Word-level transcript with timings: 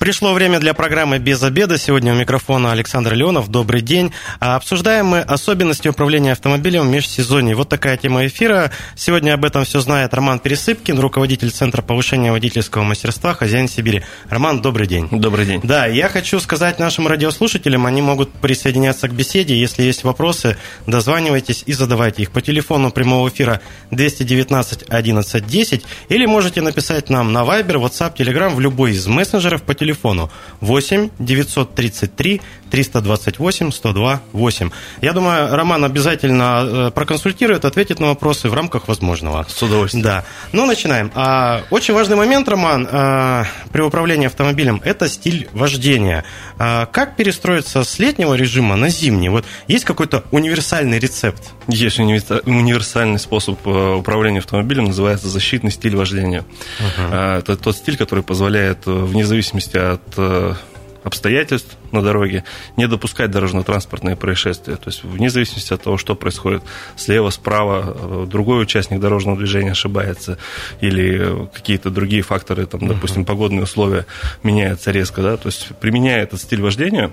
Пришло 0.00 0.32
время 0.32 0.60
для 0.60 0.72
программы 0.72 1.18
«Без 1.18 1.42
обеда». 1.42 1.76
Сегодня 1.76 2.14
у 2.14 2.16
микрофона 2.16 2.72
Александр 2.72 3.12
Леонов. 3.12 3.50
Добрый 3.50 3.82
день. 3.82 4.12
А 4.40 4.56
обсуждаем 4.56 5.04
мы 5.04 5.20
особенности 5.20 5.88
управления 5.88 6.32
автомобилем 6.32 6.88
в 6.88 6.90
межсезонье. 6.90 7.54
Вот 7.54 7.68
такая 7.68 7.98
тема 7.98 8.26
эфира. 8.26 8.72
Сегодня 8.96 9.34
об 9.34 9.44
этом 9.44 9.66
все 9.66 9.78
знает 9.80 10.14
Роман 10.14 10.38
Пересыпкин, 10.38 10.98
руководитель 10.98 11.50
Центра 11.50 11.82
повышения 11.82 12.32
водительского 12.32 12.82
мастерства 12.82 13.34
«Хозяин 13.34 13.68
Сибири». 13.68 14.02
Роман, 14.30 14.62
добрый 14.62 14.86
день. 14.86 15.06
Добрый 15.10 15.44
день. 15.44 15.60
Да, 15.62 15.84
я 15.84 16.08
хочу 16.08 16.40
сказать 16.40 16.78
нашим 16.78 17.06
радиослушателям, 17.06 17.84
они 17.84 18.00
могут 18.00 18.32
присоединяться 18.32 19.06
к 19.06 19.12
беседе. 19.12 19.54
Если 19.60 19.82
есть 19.82 20.04
вопросы, 20.04 20.56
дозванивайтесь 20.86 21.62
и 21.66 21.74
задавайте 21.74 22.22
их 22.22 22.30
по 22.30 22.40
телефону 22.40 22.90
прямого 22.90 23.28
эфира 23.28 23.60
219 23.90 24.84
11 24.88 25.46
10 25.46 25.84
или 26.08 26.24
можете 26.24 26.62
написать 26.62 27.10
нам 27.10 27.34
на 27.34 27.40
Viber, 27.40 27.74
WhatsApp, 27.74 28.16
Telegram 28.16 28.54
в 28.54 28.60
любой 28.60 28.92
из 28.92 29.06
мессенджеров 29.06 29.62
по 29.62 29.74
телефону 29.74 29.89
телефону 29.90 30.30
8 30.60 31.10
933 31.18 32.40
328 32.70 33.72
102 33.72 34.22
8. 34.32 34.70
Я 35.00 35.12
думаю, 35.12 35.54
Роман 35.54 35.84
обязательно 35.84 36.64
э, 36.64 36.90
проконсультирует, 36.92 37.64
ответит 37.64 38.00
на 38.00 38.08
вопросы 38.08 38.48
в 38.48 38.54
рамках 38.54 38.88
возможного. 38.88 39.46
С 39.48 39.62
удовольствием. 39.62 40.04
Да. 40.04 40.24
Ну, 40.52 40.66
начинаем. 40.66 41.10
А, 41.14 41.62
очень 41.70 41.94
важный 41.94 42.16
момент, 42.16 42.48
Роман, 42.48 42.88
а, 42.90 43.44
при 43.72 43.82
управлении 43.82 44.26
автомобилем– 44.26 44.80
это 44.84 45.08
стиль 45.08 45.48
вождения. 45.52 46.24
А, 46.58 46.86
как 46.86 47.16
перестроиться 47.16 47.84
с 47.84 47.98
летнего 47.98 48.34
режима 48.34 48.76
на 48.76 48.88
зимний? 48.88 49.28
Вот 49.28 49.44
есть 49.66 49.84
какой-то 49.84 50.24
универсальный 50.30 50.98
рецепт? 50.98 51.42
Есть 51.68 51.98
универсальный 51.98 53.18
способ 53.18 53.58
э, 53.66 53.94
управления 53.94 54.38
автомобилем, 54.38 54.86
называется 54.86 55.28
защитный 55.28 55.70
стиль 55.70 55.96
вождения. 55.96 56.44
Uh-huh. 56.80 57.38
Это 57.38 57.56
тот 57.56 57.76
стиль, 57.76 57.96
который 57.96 58.24
позволяет, 58.24 58.86
э, 58.86 58.90
вне 58.90 59.24
зависимости 59.24 59.76
от 59.76 60.02
э, 60.16 60.54
обстоятельств 61.02 61.76
на 61.92 62.02
дороге, 62.02 62.44
не 62.76 62.86
допускать 62.86 63.30
дорожно-транспортные 63.30 64.16
происшествия. 64.16 64.76
То 64.76 64.88
есть 64.88 65.04
вне 65.04 65.30
зависимости 65.30 65.72
от 65.72 65.82
того, 65.82 65.96
что 65.96 66.14
происходит 66.14 66.62
слева, 66.96 67.30
справа, 67.30 67.96
э, 67.96 68.26
другой 68.28 68.62
участник 68.62 69.00
дорожного 69.00 69.36
движения 69.36 69.72
ошибается 69.72 70.38
или 70.80 71.48
какие-то 71.52 71.90
другие 71.90 72.22
факторы, 72.22 72.66
там, 72.66 72.86
допустим, 72.86 73.24
погодные 73.24 73.62
условия 73.62 74.06
меняются 74.42 74.90
резко. 74.90 75.22
Да? 75.22 75.36
То 75.36 75.48
есть 75.48 75.68
применяя 75.80 76.22
этот 76.22 76.40
стиль 76.40 76.60
вождения, 76.60 77.10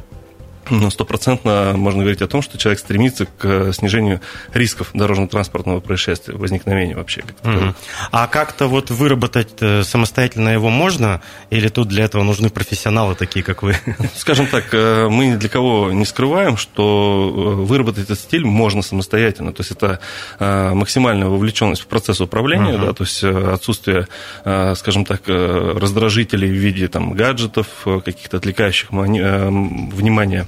ну, 0.69 0.89
стопроцентно 0.89 1.73
можно 1.75 2.01
говорить 2.01 2.21
о 2.21 2.27
том, 2.27 2.41
что 2.41 2.57
человек 2.57 2.79
стремится 2.79 3.25
к 3.25 3.73
снижению 3.73 4.21
рисков 4.53 4.89
дорожно-транспортного 4.93 5.79
происшествия, 5.79 6.35
возникновения 6.35 6.95
вообще. 6.95 7.21
Как 7.21 7.37
угу. 7.43 7.73
А 8.11 8.27
как-то 8.27 8.67
вот 8.67 8.89
выработать 8.89 9.61
э, 9.61 9.83
самостоятельно 9.83 10.49
его 10.49 10.69
можно? 10.69 11.21
Или 11.49 11.67
тут 11.69 11.87
для 11.87 12.05
этого 12.05 12.23
нужны 12.23 12.49
профессионалы 12.49 13.15
такие, 13.15 13.43
как 13.43 13.63
вы? 13.63 13.75
Скажем 14.15 14.47
так, 14.47 14.65
э, 14.73 15.07
мы 15.09 15.27
ни 15.27 15.35
для 15.35 15.49
кого 15.49 15.91
не 15.91 16.05
скрываем, 16.05 16.57
что 16.57 17.31
э, 17.33 17.63
выработать 17.63 18.05
этот 18.05 18.19
стиль 18.19 18.45
можно 18.45 18.81
самостоятельно. 18.81 19.53
То 19.53 19.61
есть 19.61 19.71
это 19.71 19.99
максимальная 20.39 21.27
вовлеченность 21.27 21.81
в 21.81 21.87
процесс 21.87 22.21
управления, 22.21 22.75
угу. 22.75 22.85
да, 22.85 22.93
то 22.93 23.03
есть 23.03 23.23
отсутствие, 23.23 24.07
скажем 24.41 25.05
так, 25.05 25.21
раздражителей 25.27 26.49
в 26.49 26.53
виде 26.53 26.87
там, 26.87 27.13
гаджетов, 27.13 27.67
каких-то 27.83 28.37
отвлекающих 28.37 28.91
внимания 28.91 30.47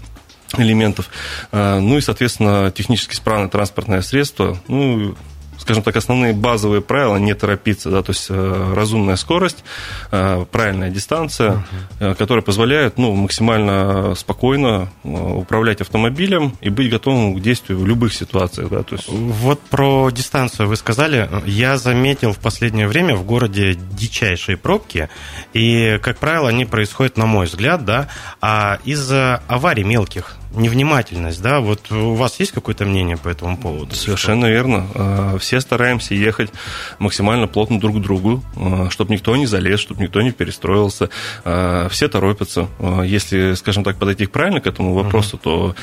элементов. 0.58 1.09
А, 1.52 1.80
ну 1.80 1.97
и, 1.97 2.02
соответственно, 2.02 2.72
технически 2.72 3.14
исправное 3.14 3.50
транспортное 3.50 4.02
средство, 4.02 4.58
ну, 4.67 5.16
скажем 5.60 5.84
так, 5.84 5.96
основные 5.96 6.34
базовые 6.34 6.82
правила 6.82 7.17
не 7.17 7.33
торопиться, 7.33 7.89
да, 7.89 8.02
то 8.02 8.11
есть 8.11 8.28
э, 8.30 8.73
разумная 8.76 9.17
скорость, 9.17 9.64
э, 10.11 10.45
правильная 10.52 10.89
дистанция, 10.89 11.64
uh-huh. 12.00 12.16
которая 12.16 12.44
позволяет 12.44 12.98
ну, 12.98 13.14
максимально 13.14 14.16
спокойно 14.16 14.89
управлять 15.04 15.82
автомобилем 15.82 16.54
и 16.61 16.70
быть 16.70 16.89
готовым 16.89 17.36
к 17.36 17.42
действию 17.42 17.80
в 17.80 17.86
любых 17.86 18.14
ситуациях. 18.14 18.70
Да, 18.70 18.83
то 18.83 18.95
есть... 18.95 19.08
Вот 19.10 19.60
про 19.61 20.10
дистанцию 20.11 20.67
вы 20.67 20.76
сказали. 20.76 21.30
Я 21.45 21.78
заметил 21.78 22.33
в 22.33 22.39
последнее 22.39 22.88
время 22.88 23.16
в 23.16 23.23
городе 23.23 23.78
дичайшие 23.92 24.58
пробки, 24.58 25.10
и, 25.54 26.00
как 26.02 26.17
правило, 26.17 26.50
они 26.50 26.66
происходят, 26.66 27.17
на 27.17 27.26
мой 27.26 27.45
взгляд, 27.45 27.86
да, 27.86 28.08
а 28.42 28.80
из-за 28.86 29.44
аварий 29.48 29.83
мелких 29.83 30.38
невнимательность, 30.54 31.42
да? 31.42 31.60
Вот 31.60 31.92
у 31.92 32.14
вас 32.14 32.39
есть 32.39 32.52
какое-то 32.52 32.86
мнение 32.86 33.17
по 33.17 33.30
этому 33.30 33.58
поводу? 33.58 33.95
Совершенно 33.95 34.48
что? 34.48 34.52
верно. 34.52 34.87
А, 34.95 35.37
все 35.37 35.60
стараемся 35.61 36.15
ехать 36.15 36.49
максимально 36.98 37.48
плотно 37.48 37.80
друг 37.80 37.98
к 37.98 38.02
другу, 38.02 38.43
а, 38.55 38.89
чтобы 38.89 39.14
никто 39.14 39.36
не 39.36 39.45
залез, 39.45 39.80
чтобы 39.80 40.02
никто 40.02 40.21
не 40.21 40.32
перестроился. 40.32 41.09
А, 41.45 41.88
все 41.89 42.08
торопятся. 42.08 42.67
Если, 43.04 43.54
скажем 43.54 43.83
так, 43.83 43.98
подойти 43.98 44.26
правильно 44.26 44.61
к 44.61 44.67
этому 44.67 44.93
вопросу, 44.93 45.38
uh 45.38 45.39
то 45.39 45.76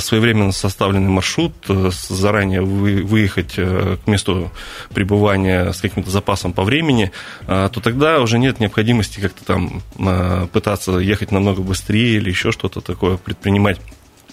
своевременно 0.00 0.52
составленный 0.52 1.10
маршрут, 1.10 1.54
заранее 1.66 2.62
выехать 2.62 3.54
к 3.54 4.00
месту 4.06 4.50
пребывания 4.92 5.72
с 5.72 5.80
каким-то 5.80 6.10
запасом 6.10 6.52
по 6.52 6.64
времени, 6.64 7.12
то 7.46 7.70
тогда 7.82 8.20
уже 8.20 8.38
нет 8.38 8.60
необходимости 8.60 9.20
как-то 9.20 9.44
там 9.44 10.48
пытаться 10.48 10.98
ехать 10.98 11.30
намного 11.30 11.62
быстрее 11.62 12.16
или 12.16 12.30
еще 12.30 12.50
что-то 12.50 12.80
такое 12.80 13.16
предпринимать. 13.16 13.78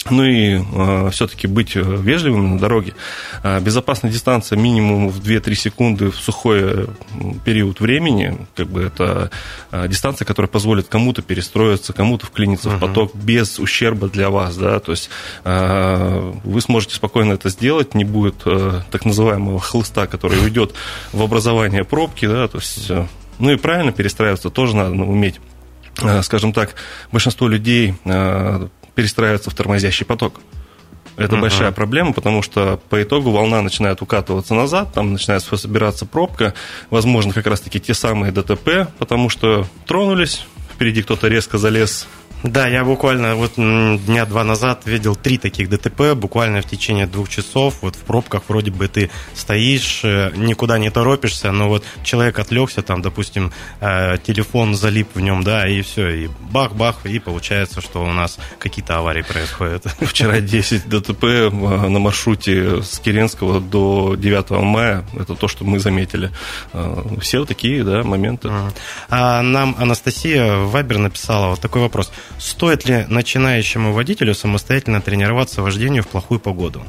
Ну 0.09 0.23
и 0.23 0.59
э, 0.59 1.09
все-таки 1.11 1.47
быть 1.47 1.75
э, 1.75 1.81
вежливым 1.81 2.53
на 2.53 2.59
дороге. 2.59 2.95
Э, 3.43 3.59
безопасная 3.59 4.11
дистанция 4.11 4.57
минимум 4.57 5.09
в 5.09 5.19
2-3 5.19 5.53
секунды 5.53 6.09
в 6.09 6.15
сухой 6.15 6.59
э, 6.61 6.87
период 7.45 7.79
времени. 7.79 8.37
Как 8.55 8.67
бы 8.67 8.81
это 8.81 9.29
э, 9.71 9.87
дистанция, 9.87 10.25
которая 10.25 10.49
позволит 10.49 10.87
кому-то 10.87 11.21
перестроиться, 11.21 11.93
кому-то 11.93 12.25
вклиниться 12.25 12.69
uh-huh. 12.69 12.77
в 12.77 12.79
поток 12.79 13.15
без 13.15 13.59
ущерба 13.59 14.07
для 14.07 14.29
вас. 14.31 14.57
Да? 14.57 14.79
То 14.79 14.91
есть 14.91 15.09
э, 15.43 16.33
вы 16.43 16.61
сможете 16.61 16.95
спокойно 16.95 17.33
это 17.33 17.49
сделать, 17.49 17.93
не 17.93 18.03
будет 18.03 18.41
э, 18.45 18.81
так 18.89 19.05
называемого 19.05 19.59
хлыста, 19.59 20.07
который 20.07 20.39
уйдет 20.43 20.73
в 21.13 21.21
образование 21.21 21.83
пробки. 21.83 22.25
Да? 22.25 22.47
То 22.47 22.57
есть, 22.57 22.89
э, 22.89 23.05
ну 23.37 23.51
и 23.51 23.55
правильно 23.55 23.91
перестраиваться 23.91 24.49
тоже 24.49 24.75
надо 24.75 24.91
уметь 24.91 25.39
скажем 26.23 26.53
так, 26.53 26.75
большинство 27.11 27.49
людей 27.49 27.93
перестраиваться 28.95 29.49
в 29.49 29.53
тормозящий 29.53 30.05
поток. 30.05 30.41
Это 31.17 31.35
uh-huh. 31.35 31.41
большая 31.41 31.71
проблема, 31.71 32.13
потому 32.13 32.41
что 32.41 32.79
по 32.89 33.01
итогу 33.03 33.31
волна 33.31 33.61
начинает 33.61 34.01
укатываться 34.01 34.53
назад, 34.53 34.93
там 34.93 35.13
начинает 35.13 35.43
собираться 35.43 36.05
пробка, 36.05 36.53
возможно, 36.89 37.33
как 37.33 37.47
раз-таки 37.47 37.79
те 37.79 37.93
самые 37.93 38.31
ДТП, 38.31 38.87
потому 38.97 39.29
что 39.29 39.67
тронулись, 39.85 40.45
впереди 40.73 41.01
кто-то 41.03 41.27
резко 41.27 41.57
залез 41.57 42.07
да, 42.43 42.67
я 42.67 42.83
буквально 42.83 43.35
вот 43.35 43.53
дня 43.55 44.25
два 44.25 44.43
назад 44.43 44.83
видел 44.85 45.15
три 45.15 45.37
таких 45.37 45.69
ДТП, 45.69 46.15
буквально 46.15 46.61
в 46.61 46.65
течение 46.65 47.05
двух 47.05 47.29
часов. 47.29 47.75
Вот 47.81 47.95
в 47.95 47.99
пробках 47.99 48.43
вроде 48.47 48.71
бы 48.71 48.87
ты 48.87 49.11
стоишь, 49.35 50.01
э, 50.03 50.31
никуда 50.35 50.79
не 50.79 50.89
торопишься, 50.89 51.51
но 51.51 51.69
вот 51.69 51.85
человек 52.03 52.39
отвлекся, 52.39 52.81
там, 52.81 53.03
допустим, 53.03 53.51
э, 53.79 54.17
телефон 54.23 54.73
залип 54.73 55.09
в 55.13 55.19
нем, 55.19 55.43
да, 55.43 55.67
и 55.67 55.83
все, 55.83 56.09
и 56.09 56.29
бах-бах, 56.51 57.05
и 57.05 57.19
получается, 57.19 57.79
что 57.79 58.03
у 58.03 58.11
нас 58.11 58.39
какие-то 58.57 58.97
аварии 58.97 59.21
происходят. 59.21 59.85
Вчера 60.01 60.39
10 60.39 60.89
ДТП 60.89 61.23
э, 61.23 61.49
на 61.51 61.99
маршруте 61.99 62.81
с 62.81 62.97
Керенского 62.99 63.61
до 63.61 64.15
9 64.17 64.49
мая, 64.63 65.05
это 65.13 65.35
то, 65.35 65.47
что 65.47 65.63
мы 65.63 65.79
заметили. 65.79 66.31
Все 67.19 67.45
такие, 67.45 67.83
да, 67.83 68.03
моменты. 68.03 68.49
А 69.09 69.41
нам 69.43 69.75
Анастасия 69.77 70.55
Вайбер 70.57 70.97
написала 70.97 71.51
вот 71.51 71.59
такой 71.59 71.81
вопрос– 71.81 72.11
Стоит 72.39 72.85
ли 72.85 73.05
начинающему 73.07 73.93
водителю 73.93 74.33
самостоятельно 74.33 75.01
тренироваться 75.01 75.61
вождению 75.61 76.03
в 76.03 76.07
плохую 76.07 76.39
погоду? 76.39 76.83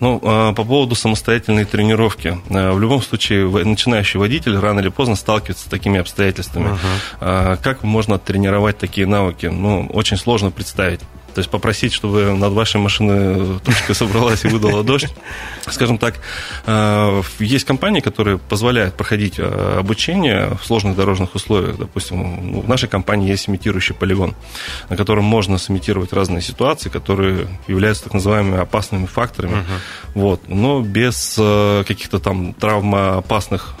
Ну, 0.00 0.20
а, 0.22 0.52
по 0.52 0.64
поводу 0.64 0.94
самостоятельной 0.94 1.64
тренировки. 1.64 2.38
А, 2.50 2.72
в 2.72 2.80
любом 2.80 3.02
случае, 3.02 3.48
начинающий 3.64 4.18
водитель 4.18 4.56
рано 4.58 4.80
или 4.80 4.88
поздно 4.88 5.16
сталкивается 5.16 5.64
с 5.64 5.70
такими 5.70 5.98
обстоятельствами. 5.98 6.78
Uh-huh. 7.20 7.58
Как 7.62 7.82
можно 7.82 8.18
тренировать 8.18 8.78
такие 8.78 9.06
навыки? 9.06 9.46
Ну, 9.46 9.86
очень 9.92 10.16
сложно 10.16 10.50
представить. 10.50 11.00
То 11.38 11.40
есть 11.40 11.50
попросить, 11.50 11.92
чтобы 11.92 12.34
над 12.34 12.52
вашей 12.52 12.80
машиной 12.80 13.60
тучка 13.60 13.94
собралась 13.94 14.44
и 14.44 14.48
выдала 14.48 14.82
дождь. 14.82 15.14
Скажем 15.68 15.96
так, 15.96 16.16
э, 16.66 17.22
есть 17.38 17.64
компании, 17.64 18.00
которые 18.00 18.38
позволяют 18.38 18.96
проходить 18.96 19.34
э, 19.38 19.76
обучение 19.78 20.58
в 20.60 20.66
сложных 20.66 20.96
дорожных 20.96 21.36
условиях. 21.36 21.78
Допустим, 21.78 22.52
ну, 22.54 22.60
в 22.62 22.68
нашей 22.68 22.88
компании 22.88 23.30
есть 23.30 23.48
имитирующий 23.48 23.94
полигон, 23.94 24.34
на 24.88 24.96
котором 24.96 25.26
можно 25.26 25.58
сымитировать 25.58 26.12
разные 26.12 26.42
ситуации, 26.42 26.88
которые 26.88 27.46
являются 27.68 28.02
так 28.02 28.14
называемыми 28.14 28.60
опасными 28.60 29.06
факторами. 29.06 29.58
Uh-huh. 29.58 30.14
Вот, 30.14 30.48
но 30.48 30.80
без 30.80 31.36
э, 31.38 31.84
каких-то 31.86 32.18
там 32.18 32.52
травмоопасных 32.54 33.74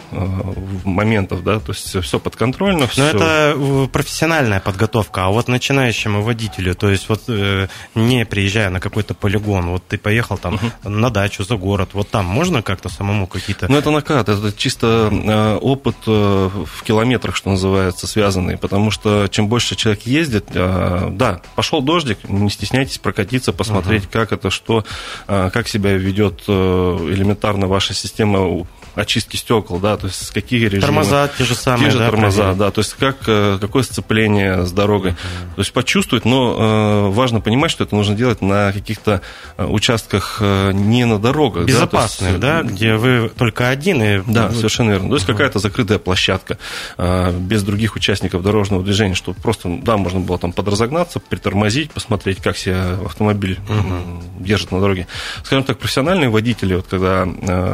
моментов, 0.84 1.42
да, 1.42 1.58
то 1.58 1.72
есть 1.72 2.00
все 2.02 2.18
подконтрольно. 2.18 2.88
Но 2.96 3.04
это 3.04 3.88
профессиональная 3.92 4.60
подготовка, 4.60 5.26
а 5.26 5.28
вот 5.30 5.48
начинающему 5.48 6.22
водителю, 6.22 6.74
то 6.74 6.88
есть 6.88 7.08
вот 7.08 7.24
э, 7.28 7.47
не 7.94 8.24
приезжая 8.24 8.70
на 8.70 8.80
какой-то 8.80 9.14
полигон, 9.14 9.68
вот 9.70 9.82
ты 9.86 9.98
поехал 9.98 10.38
там 10.38 10.54
угу. 10.54 10.88
на 10.88 11.10
дачу 11.10 11.44
за 11.44 11.56
город, 11.56 11.90
вот 11.92 12.08
там 12.10 12.24
можно 12.24 12.62
как-то 12.62 12.88
самому 12.88 13.26
какие-то... 13.26 13.70
Ну, 13.70 13.78
это 13.78 13.90
накат, 13.90 14.28
это 14.28 14.52
чисто 14.56 15.10
э, 15.12 15.58
опыт 15.60 15.96
в 16.06 16.82
километрах, 16.84 17.36
что 17.36 17.50
называется, 17.50 18.06
связанный, 18.06 18.56
потому 18.56 18.90
что 18.90 19.28
чем 19.28 19.48
больше 19.48 19.76
человек 19.76 20.02
ездит, 20.02 20.46
да, 20.52 21.40
пошел 21.54 21.82
дождик, 21.82 22.18
не 22.28 22.50
стесняйтесь 22.50 22.98
прокатиться, 22.98 23.52
посмотреть, 23.52 24.04
угу. 24.04 24.12
как 24.12 24.32
это, 24.32 24.50
что, 24.50 24.84
как 25.26 25.68
себя 25.68 25.92
ведет 25.92 26.42
элементарно 26.48 27.66
ваша 27.66 27.94
система 27.94 28.66
очистки 28.98 29.36
стекол, 29.36 29.78
да, 29.78 29.96
то 29.96 30.06
есть 30.06 30.30
какие 30.32 30.64
режимы. 30.64 30.80
Тормоза 30.80 31.30
те 31.38 31.44
же 31.44 31.54
самые, 31.54 31.86
Те 31.86 31.90
же 31.92 31.98
да, 31.98 32.10
тормоза, 32.10 32.54
да, 32.54 32.70
то 32.70 32.80
есть 32.80 32.94
как, 32.94 33.16
э, 33.26 33.58
какое 33.60 33.82
сцепление 33.84 34.66
с 34.66 34.72
дорогой. 34.72 35.12
Mm-hmm. 35.12 35.54
То 35.54 35.60
есть 35.60 35.72
почувствовать, 35.72 36.24
но 36.24 37.08
э, 37.08 37.14
важно 37.14 37.40
понимать, 37.40 37.70
что 37.70 37.84
это 37.84 37.94
нужно 37.94 38.16
делать 38.16 38.42
на 38.42 38.72
каких-то 38.72 39.22
э, 39.56 39.66
участках 39.66 40.40
не 40.40 41.04
на 41.04 41.18
дорогах. 41.18 41.66
Безопасных, 41.66 42.40
да, 42.40 42.58
есть, 42.58 42.68
да, 42.68 42.74
где 42.74 42.96
вы 42.96 43.30
только 43.36 43.68
один. 43.68 44.02
И... 44.02 44.22
Да, 44.26 44.50
совершенно 44.50 44.90
верно. 44.90 45.08
То 45.10 45.14
есть 45.14 45.26
mm-hmm. 45.26 45.32
какая-то 45.32 45.58
закрытая 45.58 45.98
площадка 45.98 46.58
без 46.96 47.62
других 47.62 47.94
участников 47.94 48.42
дорожного 48.42 48.82
движения, 48.82 49.14
чтобы 49.14 49.40
просто, 49.40 49.78
да, 49.82 49.96
можно 49.96 50.20
было 50.20 50.38
там 50.38 50.52
подразогнаться, 50.52 51.20
притормозить, 51.20 51.92
посмотреть, 51.92 52.38
как 52.38 52.56
себя 52.56 52.98
автомобиль 53.04 53.58
mm-hmm. 53.68 54.42
держит 54.42 54.72
на 54.72 54.80
дороге. 54.80 55.06
Скажем 55.44 55.64
так, 55.64 55.78
профессиональные 55.78 56.30
водители, 56.30 56.74
вот 56.74 56.86
когда 56.88 57.26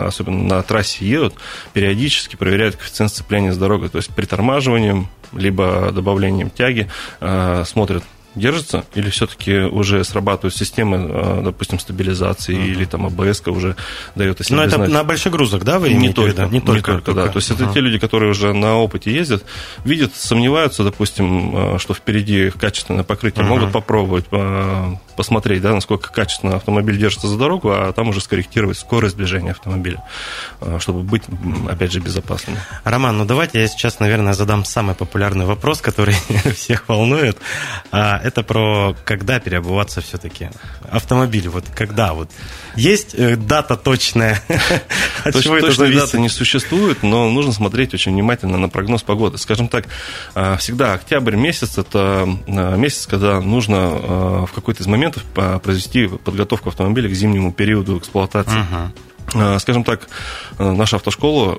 особенно 0.06 0.56
на 0.56 0.62
трассе 0.62 1.13
едут, 1.14 1.34
периодически 1.72 2.36
проверяют 2.36 2.76
коэффициент 2.76 3.10
сцепления 3.10 3.52
с 3.52 3.58
дорогой, 3.58 3.88
то 3.88 3.98
есть 3.98 4.10
притормаживанием, 4.14 5.08
либо 5.32 5.90
добавлением 5.92 6.50
тяги, 6.50 6.88
э, 7.20 7.64
смотрят, 7.66 8.04
держится, 8.34 8.84
или 8.94 9.10
все-таки 9.10 9.58
уже 9.58 10.02
срабатывают 10.04 10.56
системы, 10.56 11.08
э, 11.10 11.42
допустим, 11.44 11.78
стабилизации 11.78 12.56
uh-huh. 12.56 12.66
или 12.66 12.84
там 12.84 13.06
АБС 13.06 13.42
уже 13.46 13.76
дает 14.14 14.40
о 14.40 14.44
себе 14.44 14.56
Но 14.56 14.64
это 14.64 14.76
знать. 14.76 14.90
на 14.90 15.04
больших 15.04 15.32
грузах, 15.32 15.62
да, 15.62 15.78
вы 15.78 15.92
не 15.92 16.12
только, 16.12 16.46
не, 16.46 16.60
только, 16.60 16.92
не 16.92 16.98
только, 17.00 17.12
да. 17.14 17.28
То 17.28 17.38
есть 17.38 17.50
uh-huh. 17.50 17.64
это 17.64 17.74
те 17.74 17.80
люди, 17.80 17.98
которые 17.98 18.30
уже 18.30 18.52
на 18.52 18.76
опыте 18.76 19.12
ездят, 19.12 19.44
видят, 19.84 20.14
сомневаются, 20.16 20.84
допустим, 20.84 21.74
э, 21.74 21.78
что 21.78 21.94
впереди 21.94 22.50
качественное 22.50 23.04
покрытие, 23.04 23.44
uh-huh. 23.44 23.48
могут 23.48 23.72
попробовать 23.72 24.26
э, 24.30 24.94
посмотреть, 25.16 25.62
да, 25.62 25.72
насколько 25.72 26.12
качественно 26.12 26.56
автомобиль 26.56 26.98
держится 26.98 27.28
за 27.28 27.38
дорогу, 27.38 27.70
а 27.70 27.92
там 27.92 28.08
уже 28.08 28.20
скорректировать 28.20 28.78
скорость 28.78 29.16
движения 29.16 29.52
автомобиля, 29.52 30.02
чтобы 30.80 31.02
быть, 31.02 31.22
опять 31.68 31.92
же, 31.92 32.00
безопасным. 32.00 32.56
Роман, 32.82 33.18
ну 33.18 33.24
давайте 33.24 33.60
я 33.60 33.68
сейчас, 33.68 34.00
наверное, 34.00 34.32
задам 34.32 34.64
самый 34.64 34.94
популярный 34.94 35.46
вопрос, 35.46 35.80
который 35.80 36.14
всех 36.54 36.88
волнует. 36.88 37.38
Это 38.24 38.42
про 38.42 38.96
когда 39.04 39.38
переобуваться 39.38 40.00
все-таки. 40.00 40.48
Автомобиль, 40.90 41.46
вот 41.48 41.64
когда 41.74 42.14
вот. 42.14 42.30
Есть 42.74 43.14
э, 43.14 43.36
дата 43.36 43.76
точная? 43.76 44.42
От 45.24 45.42
чего 45.42 45.58
это 45.58 45.66
Точной 45.66 45.94
даты 45.94 46.18
не 46.18 46.30
существует, 46.30 47.02
но 47.02 47.28
нужно 47.28 47.52
смотреть 47.52 47.92
очень 47.92 48.12
внимательно 48.12 48.56
на 48.56 48.70
прогноз 48.70 49.02
погоды. 49.02 49.36
Скажем 49.36 49.68
так, 49.68 49.88
а, 50.34 50.56
всегда 50.56 50.94
октябрь 50.94 51.36
месяц– 51.36 51.76
это 51.78 52.26
а, 52.46 52.76
месяц, 52.76 53.06
когда 53.06 53.42
нужно 53.42 54.46
в 54.46 54.50
какой-то 54.54 54.82
из 54.82 54.86
моментов 54.86 55.22
произвести 55.62 56.06
подготовку 56.06 56.70
автомобиля 56.70 57.10
к 57.10 57.12
зимнему 57.12 57.52
периоду 57.52 57.98
эксплуатации. 57.98 58.56
Э, 59.34 59.58
скажем 59.58 59.84
так, 59.84 60.08
э, 60.58 60.72
наша 60.72 60.96
автошкола 60.96 61.56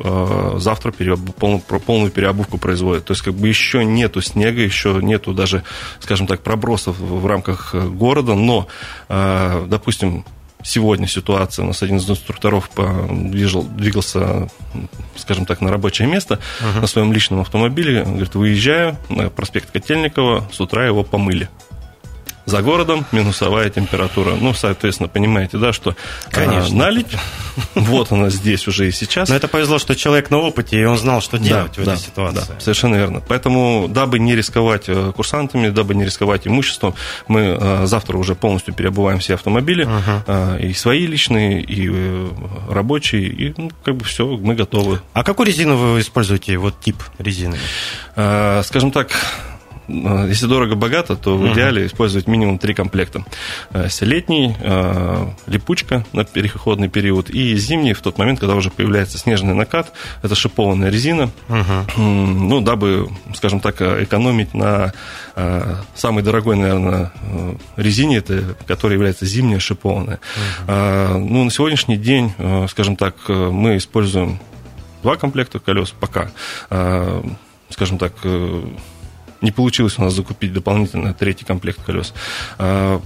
э, 0.55 0.59
завтра 0.59 0.93
полную, 1.39 1.61
полную 1.61 2.11
переобувку 2.11 2.57
производит. 2.57 3.05
То 3.05 3.11
есть, 3.11 3.21
как 3.21 3.33
бы 3.33 3.47
еще 3.47 3.83
нету 3.83 4.21
снега, 4.21 4.61
еще 4.61 4.99
нету 5.01 5.33
даже, 5.33 5.63
скажем 5.99 6.27
так, 6.27 6.41
пробросов 6.41 6.97
в 6.97 7.25
рамках 7.25 7.75
города, 7.75 8.35
но, 8.35 8.67
допустим, 9.09 10.25
сегодня 10.63 11.07
ситуация, 11.07 11.63
у 11.63 11.67
нас 11.67 11.83
один 11.83 11.97
из 11.97 12.09
инструкторов 12.09 12.69
движил, 12.75 13.63
двигался, 13.63 14.49
скажем 15.15 15.45
так, 15.45 15.61
на 15.61 15.69
рабочее 15.69 16.07
место 16.07 16.39
uh-huh. 16.59 16.81
на 16.81 16.87
своем 16.87 17.13
личном 17.13 17.41
автомобиле, 17.41 18.03
говорит, 18.03 18.35
выезжаю 18.35 18.97
на 19.09 19.29
проспект 19.29 19.71
Котельникова, 19.71 20.49
с 20.51 20.59
утра 20.59 20.85
его 20.85 21.03
помыли. 21.03 21.49
За 22.45 22.61
городом 22.61 23.05
минусовая 23.11 23.69
температура. 23.69 24.35
Ну, 24.39 24.53
соответственно, 24.53 25.09
понимаете, 25.09 25.57
да, 25.57 25.73
что 25.73 25.95
Конечно. 26.29 26.75
А, 26.75 26.87
налить, 26.87 27.07
вот 27.75 28.11
она 28.11 28.29
здесь 28.29 28.67
уже 28.67 28.87
и 28.87 28.91
сейчас. 28.91 29.29
Но 29.29 29.35
это 29.35 29.47
повезло, 29.47 29.79
что 29.79 29.95
человек 29.95 30.29
на 30.29 30.37
опыте, 30.37 30.79
и 30.79 30.85
он 30.85 30.97
знал, 30.97 31.21
что 31.21 31.37
делать 31.37 31.71
да, 31.75 31.77
в 31.77 31.79
этой 31.79 31.85
да, 31.85 31.97
ситуации. 31.97 32.53
Да, 32.53 32.59
совершенно 32.59 32.95
верно. 32.95 33.21
Поэтому, 33.27 33.87
дабы 33.89 34.19
не 34.19 34.35
рисковать 34.35 34.83
э, 34.87 35.11
курсантами, 35.15 35.69
дабы 35.69 35.95
не 35.95 36.05
рисковать 36.05 36.45
имуществом, 36.47 36.93
мы 37.27 37.57
э, 37.59 37.85
завтра 37.87 38.17
уже 38.17 38.35
полностью 38.35 38.73
переобуваем 38.73 39.19
все 39.19 39.33
автомобили, 39.33 39.87
uh-huh. 39.87 40.61
и 40.61 40.73
свои 40.73 41.07
личные, 41.07 41.61
и 41.61 41.91
рабочие, 42.69 43.23
и 43.23 43.53
ну, 43.57 43.71
как 43.83 43.95
бы 43.95 44.05
все, 44.05 44.25
мы 44.27 44.55
готовы. 44.55 45.01
А 45.13 45.23
какую 45.23 45.47
резину 45.47 45.77
вы 45.77 45.99
используете, 45.99 46.57
вот 46.57 46.79
тип 46.79 46.97
резины? 47.17 47.57
Скажем 48.13 48.91
так, 48.91 49.09
Э, 49.11 49.44
если 49.87 50.47
дорого-богато, 50.47 51.15
то 51.15 51.37
в 51.37 51.51
идеале 51.53 51.85
использовать 51.85 52.27
минимум 52.27 52.57
три 52.57 52.73
комплекта. 52.73 53.25
Э, 53.71 53.87
летний, 54.01 54.55
э, 54.59 55.27
липучка 55.47 56.05
на 56.13 56.23
переходный 56.23 56.89
период 56.89 57.29
и 57.29 57.55
зимний 57.55 57.93
в 57.93 58.01
тот 58.01 58.17
момент, 58.17 58.39
когда 58.39 58.55
уже 58.55 58.69
появляется 58.69 59.17
снежный 59.17 59.53
накат. 59.53 59.93
Это 60.23 60.35
шипованная 60.35 60.89
резина. 60.89 61.29
Угу. 61.49 62.01
Ну, 62.01 62.61
дабы, 62.61 63.09
скажем 63.35 63.59
так, 63.59 63.81
экономить 63.81 64.53
на 64.53 64.93
самой 65.93 66.23
дорогой, 66.23 66.55
наверное, 66.55 67.11
резине, 67.75 68.17
это, 68.17 68.55
которая 68.65 68.95
является 68.95 69.25
зимняя 69.25 69.59
шипованная. 69.59 70.19
Угу. 70.63 71.19
Ну, 71.19 71.43
на 71.43 71.51
сегодняшний 71.51 71.97
день, 71.97 72.33
скажем 72.69 72.95
так, 72.95 73.15
мы 73.27 73.77
используем 73.77 74.39
два 75.03 75.17
комплекта 75.17 75.59
колес 75.59 75.93
пока. 75.99 76.31
Скажем 77.69 77.97
так, 77.97 78.13
не 79.41 79.51
получилось 79.51 79.97
у 79.99 80.01
нас 80.01 80.13
закупить 80.13 80.53
дополнительно 80.53 81.13
третий 81.13 81.45
комплект 81.45 81.83
колес. 81.83 82.13
А, 82.57 83.01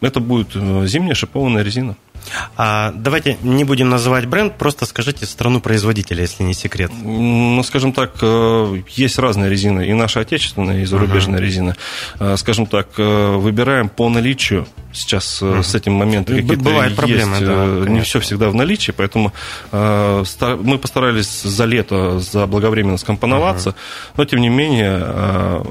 это 0.00 0.20
будет 0.20 0.50
э, 0.54 0.86
зимняя 0.86 1.14
шипованная 1.14 1.62
резина. 1.62 1.96
А 2.56 2.92
давайте 2.94 3.36
не 3.42 3.64
будем 3.64 3.88
называть 3.88 4.26
бренд, 4.26 4.56
просто 4.56 4.86
скажите 4.86 5.26
страну 5.26 5.60
производителя, 5.60 6.22
если 6.22 6.42
не 6.42 6.54
секрет. 6.54 6.90
Ну, 7.02 7.62
скажем 7.62 7.92
так, 7.92 8.12
э, 8.20 8.82
есть 8.90 9.18
разные 9.18 9.50
резины, 9.50 9.86
и 9.88 9.92
наша 9.92 10.20
отечественная, 10.20 10.82
и 10.82 10.84
зарубежная 10.84 11.38
uh-huh. 11.38 11.44
резина. 11.44 11.76
А, 12.18 12.36
скажем 12.36 12.66
так, 12.66 12.88
э, 12.98 13.36
выбираем 13.36 13.88
по 13.88 14.08
наличию. 14.08 14.66
Сейчас 14.92 15.42
uh-huh. 15.42 15.62
с 15.62 15.74
этим 15.74 15.94
моментом 15.94 16.36
какие-то 16.36 16.62
Бывает 16.62 16.90
есть, 16.90 16.96
проблемы, 16.96 17.40
да, 17.40 17.90
не 17.90 18.02
все 18.02 18.20
всегда 18.20 18.50
в 18.50 18.54
наличии, 18.54 18.92
поэтому 18.92 19.32
мы 19.72 20.78
постарались 20.78 21.42
за 21.42 21.64
лето 21.64 22.20
заблаговременно 22.20 22.98
скомпоноваться, 22.98 23.70
uh-huh. 23.70 24.12
но 24.18 24.24
тем 24.26 24.40
не 24.40 24.48
менее 24.48 25.62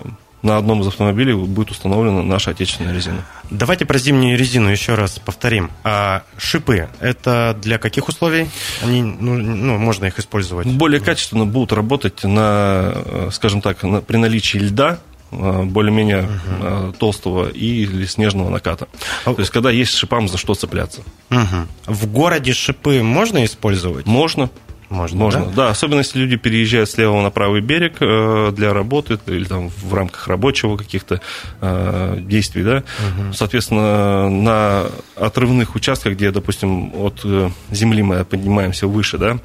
на 0.42 0.58
одном 0.58 0.82
из 0.82 0.88
автомобилей 0.88 1.34
будет 1.34 1.72
установлена 1.72 2.24
наша 2.24 2.52
отечественная 2.52 2.94
резина. 2.94 3.26
Давайте 3.50 3.86
про 3.86 3.98
зимнюю 3.98 4.38
резину 4.38 4.70
еще 4.70 4.96
раз 4.96 5.20
повторим. 5.20 5.72
А 5.84 6.24
шипы– 6.38 6.90
это 7.00 7.58
для 7.62 7.78
каких 7.78 8.08
условий? 8.08 8.50
Они, 8.82 9.02
ну, 9.04 9.38
ну, 9.38 9.78
можно 9.78 10.06
их 10.06 10.20
использовать? 10.20 10.68
Более 10.68 11.00
качественно 11.00 11.46
будут 11.46 11.74
работать 11.74 12.24
на, 12.24 12.94
э, 12.96 13.30
скажем 13.32 13.62
так, 13.62 13.84
на, 13.84 14.02
при 14.02 14.18
наличии 14.18 14.58
льда, 14.58 15.00
э, 15.32 15.64
более-менее 15.64 16.24
угу. 16.24 16.94
толстого 16.94 17.50
и 17.50 18.06
снежного 18.06 18.50
наката. 18.50 18.88
А... 19.26 19.34
То 19.34 19.40
есть, 19.42 19.52
когда 19.52 19.70
есть 19.70 19.94
шипам 19.94 20.28
за 20.28 20.38
что 20.38 20.56
цепляться. 20.56 21.02
Угу. 21.30 21.94
В 21.94 22.08
городе 22.08 22.54
шипы 22.54 23.04
можно 23.04 23.46
использовать? 23.46 24.06
Можно. 24.06 24.50
Можно, 24.92 25.18
Можно, 25.18 25.46
да? 25.46 25.52
да. 25.52 25.70
Особенно 25.70 26.00
если 26.00 26.20
люди 26.20 26.36
переезжают 26.36 26.90
с 26.90 26.98
левого 26.98 27.22
на 27.22 27.32
правый 27.32 27.62
берег 27.62 27.96
э, 28.02 28.52
для 28.54 28.74
работы 28.74 29.18
или 29.26 29.46
там 29.46 29.70
в 29.70 29.94
рамках 29.94 30.28
рабочего 30.28 30.76
каких-то 30.76 31.22
э, 31.62 32.18
действий, 32.20 32.64
да. 32.64 32.78
Угу. 32.78 33.34
Соответственно, 33.34 34.30
на 34.30 34.88
отрывных 35.16 35.76
участках, 35.76 36.14
где, 36.14 36.32
допустим, 36.32 36.94
от 36.94 37.22
э, 37.24 37.50
земли 37.72 38.04
мы 38.04 38.26
поднимаемся 38.26 38.86
выше, 38.88 39.18
да, 39.18 39.40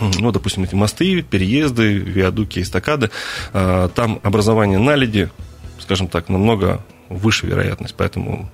ну, 0.00 0.30
допустим, 0.30 0.62
эти 0.62 0.76
мосты, 0.76 1.22
переезды, 1.22 1.94
виадуки, 1.94 2.60
эстакады, 2.60 3.10
там 3.52 4.20
образование 4.22 4.78
наледи, 4.78 5.30
скажем 5.78 6.08
так, 6.08 6.28
намного 6.28 6.84
выше 7.08 7.46
вероятность, 7.46 7.94
поэтому 7.96 8.50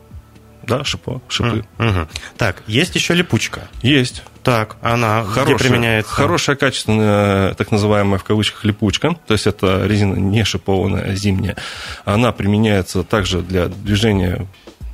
да, 0.63 0.85
шипо, 0.85 1.21
шипы. 1.29 1.65
Угу. 1.79 2.09
Так, 2.37 2.63
есть 2.69 2.95
еще 2.95 3.15
липучка. 3.15 3.69
Есть. 3.83 4.23
Так, 4.43 4.77
она 4.83 5.23
хорошая, 5.25 5.55
где 5.57 5.65
применяется? 5.65 6.13
Хорошая, 6.13 6.57
качественная, 6.57 7.55
так 7.55 7.71
называемая 7.71 8.19
в 8.19 8.25
кавычках 8.25 8.65
липучка, 8.65 9.17
то 9.27 9.35
есть 9.35 9.47
это 9.47 9.87
резина 9.87 10.15
не 10.15 10.45
шипованная, 10.45 11.15
зимняя. 11.15 11.57
Она 12.05 12.33
применяется 12.33 13.05
также 13.05 13.41
для 13.41 13.69
движения 13.69 14.47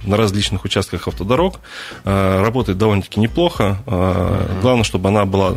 на 0.04 0.16
различных 0.16 0.64
участках 0.64 1.08
автодорог. 1.08 1.60
А, 2.04 2.42
работает 2.42 2.78
довольно-таки 2.78 3.20
неплохо. 3.20 3.78
А, 3.86 4.58
главное, 4.60 4.84
чтобы 4.84 5.08
она 5.08 5.24
была, 5.24 5.54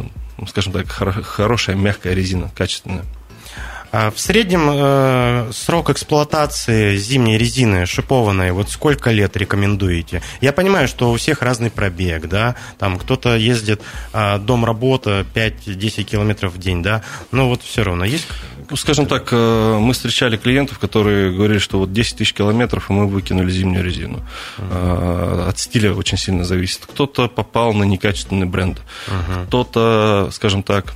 скажем 0.47 0.73
так, 0.73 0.87
хорошая, 0.89 1.75
мягкая 1.75 2.13
резина, 2.13 2.49
качественная. 2.55 3.03
А 3.91 4.09
в 4.09 4.19
среднем 4.19 4.69
э, 4.71 5.51
срок 5.53 5.89
эксплуатации 5.89 6.95
зимней 6.95 7.37
резины 7.37 7.85
шипованной, 7.85 8.51
вот 8.51 8.69
сколько 8.69 9.11
лет 9.11 9.35
рекомендуете? 9.35 10.21
Я 10.39 10.53
понимаю, 10.53 10.87
что 10.87 11.11
у 11.11 11.17
всех 11.17 11.41
разный 11.41 11.69
пробег, 11.69 12.27
да, 12.27 12.55
там 12.79 12.97
кто-то 12.97 13.35
ездит 13.35 13.81
э, 14.13 14.37
дом-работа 14.39 15.25
5-10 15.33 16.03
километров 16.03 16.53
в 16.53 16.57
день, 16.57 16.81
да, 16.81 17.03
но 17.31 17.49
вот 17.49 17.61
все 17.63 17.83
равно 17.83 18.05
есть 18.05 18.27
ну, 18.69 18.77
скажем 18.77 19.05
так, 19.05 19.27
э, 19.33 19.77
мы 19.81 19.91
встречали 19.91 20.37
клиентов, 20.37 20.79
которые 20.79 21.33
говорили, 21.33 21.59
что 21.59 21.79
вот 21.79 21.91
10 21.91 22.15
тысяч 22.15 22.33
километров, 22.33 22.89
и 22.89 22.93
мы 22.93 23.05
выкинули 23.05 23.51
зимнюю 23.51 23.83
резину. 23.83 24.21
Uh-huh. 24.57 25.49
От 25.49 25.59
стиля 25.59 25.93
очень 25.93 26.17
сильно 26.17 26.45
зависит. 26.45 26.85
Кто-то 26.85 27.27
попал 27.27 27.73
на 27.73 27.83
некачественный 27.83 28.45
бренд, 28.45 28.79
uh-huh. 29.07 29.47
кто-то, 29.47 30.29
скажем 30.31 30.63
так, 30.63 30.93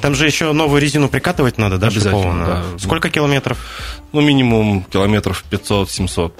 там 0.00 0.14
же 0.14 0.26
еще 0.26 0.52
новую 0.52 0.80
резину 0.80 1.08
прикатывать 1.08 1.58
надо, 1.58 1.78
да, 1.78 1.88
Обязательно, 1.88 2.46
да. 2.46 2.78
Сколько 2.78 3.10
километров? 3.10 3.58
Ну, 4.12 4.20
минимум 4.20 4.84
километров 4.84 5.44
500-700 5.50 6.32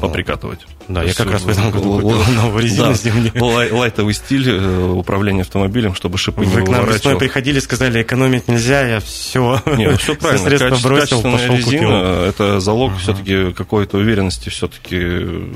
поприкатывать. 0.00 0.66
Да, 0.88 1.02
я 1.02 1.14
как 1.14 1.30
раз 1.30 1.42
в 1.42 1.48
этом 1.48 1.70
году 1.70 2.00
купил 2.00 2.22
новую 2.34 2.62
резину 2.64 2.94
да, 3.34 3.44
лай, 3.44 3.70
лайтовый 3.70 4.12
стиль 4.12 4.50
э, 4.50 4.90
управления 4.90 5.42
автомобилем, 5.42 5.94
чтобы 5.94 6.18
шипы 6.18 6.42
Вы 6.42 6.60
не 6.60 6.66
к 6.66 6.68
нам 6.68 6.84
весной 6.86 7.16
приходили, 7.16 7.60
сказали, 7.60 8.02
экономить 8.02 8.48
нельзя, 8.48 8.86
я 8.86 9.00
все, 9.00 9.62
не, 9.76 9.96
все 9.96 10.14
правильно. 10.16 10.48
все 10.48 10.58
средства 10.58 10.88
бросил, 10.88 11.22
пошел 11.22 11.54
резина, 11.56 11.64
купил. 11.64 11.90
Это 11.90 12.60
залог 12.60 12.92
uh-huh. 12.92 12.98
все-таки 12.98 13.52
какой-то 13.52 13.98
уверенности 13.98 14.48
все-таки 14.48 15.48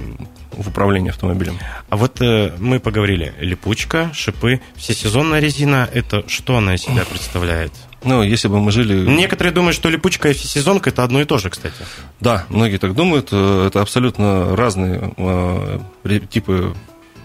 в 0.56 0.68
управлении 0.68 1.10
автомобилем. 1.10 1.58
А 1.88 1.96
вот 1.96 2.20
э, 2.20 2.52
мы 2.58 2.80
поговорили, 2.80 3.34
липучка, 3.38 4.10
шипы, 4.12 4.60
всесезонная 4.76 5.40
резина, 5.40 5.88
это 5.92 6.28
что 6.28 6.56
она 6.56 6.74
из 6.74 6.82
себя 6.82 7.04
представляет? 7.04 7.72
Ну, 8.04 8.22
если 8.22 8.48
бы 8.48 8.60
мы 8.60 8.70
жили... 8.70 9.08
Некоторые 9.08 9.52
думают, 9.52 9.74
что 9.74 9.88
липучка 9.88 10.28
и 10.28 10.34
всесезонка– 10.34 10.90
это 10.90 11.04
одно 11.04 11.20
и 11.20 11.24
то 11.24 11.38
же, 11.38 11.50
кстати. 11.50 11.74
Да, 12.20 12.44
многие 12.48 12.76
так 12.76 12.94
думают. 12.94 13.28
Э, 13.32 13.66
это 13.68 13.80
абсолютно 13.80 14.54
разные 14.54 15.12
э, 15.16 15.80
типы 16.30 16.74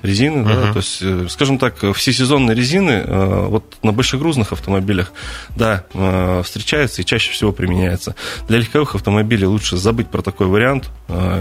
резины, 0.01 0.47
uh-huh. 0.47 0.65
да, 0.65 0.71
то 0.71 0.79
есть, 0.79 0.99
э, 1.01 1.27
скажем 1.29 1.57
так, 1.57 1.83
всесезонные 1.93 2.55
резины 2.55 3.03
вот 3.49 3.75
на 3.83 3.91
большегрузных 3.91 4.53
автомобилях, 4.53 5.11
да, 5.57 5.83
встречаются 6.43 7.01
и 7.01 7.05
чаще 7.05 7.33
всего 7.33 7.51
применяются. 7.51 8.15
Для 8.47 8.59
легковых 8.59 8.95
автомобилей 8.95 9.45
лучше 9.45 9.75
забыть 9.75 10.07
про 10.07 10.21
такой 10.21 10.47
вариант 10.47 10.89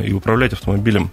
и 0.05 0.13
управлять 0.13 0.55
автомобилем 0.55 1.13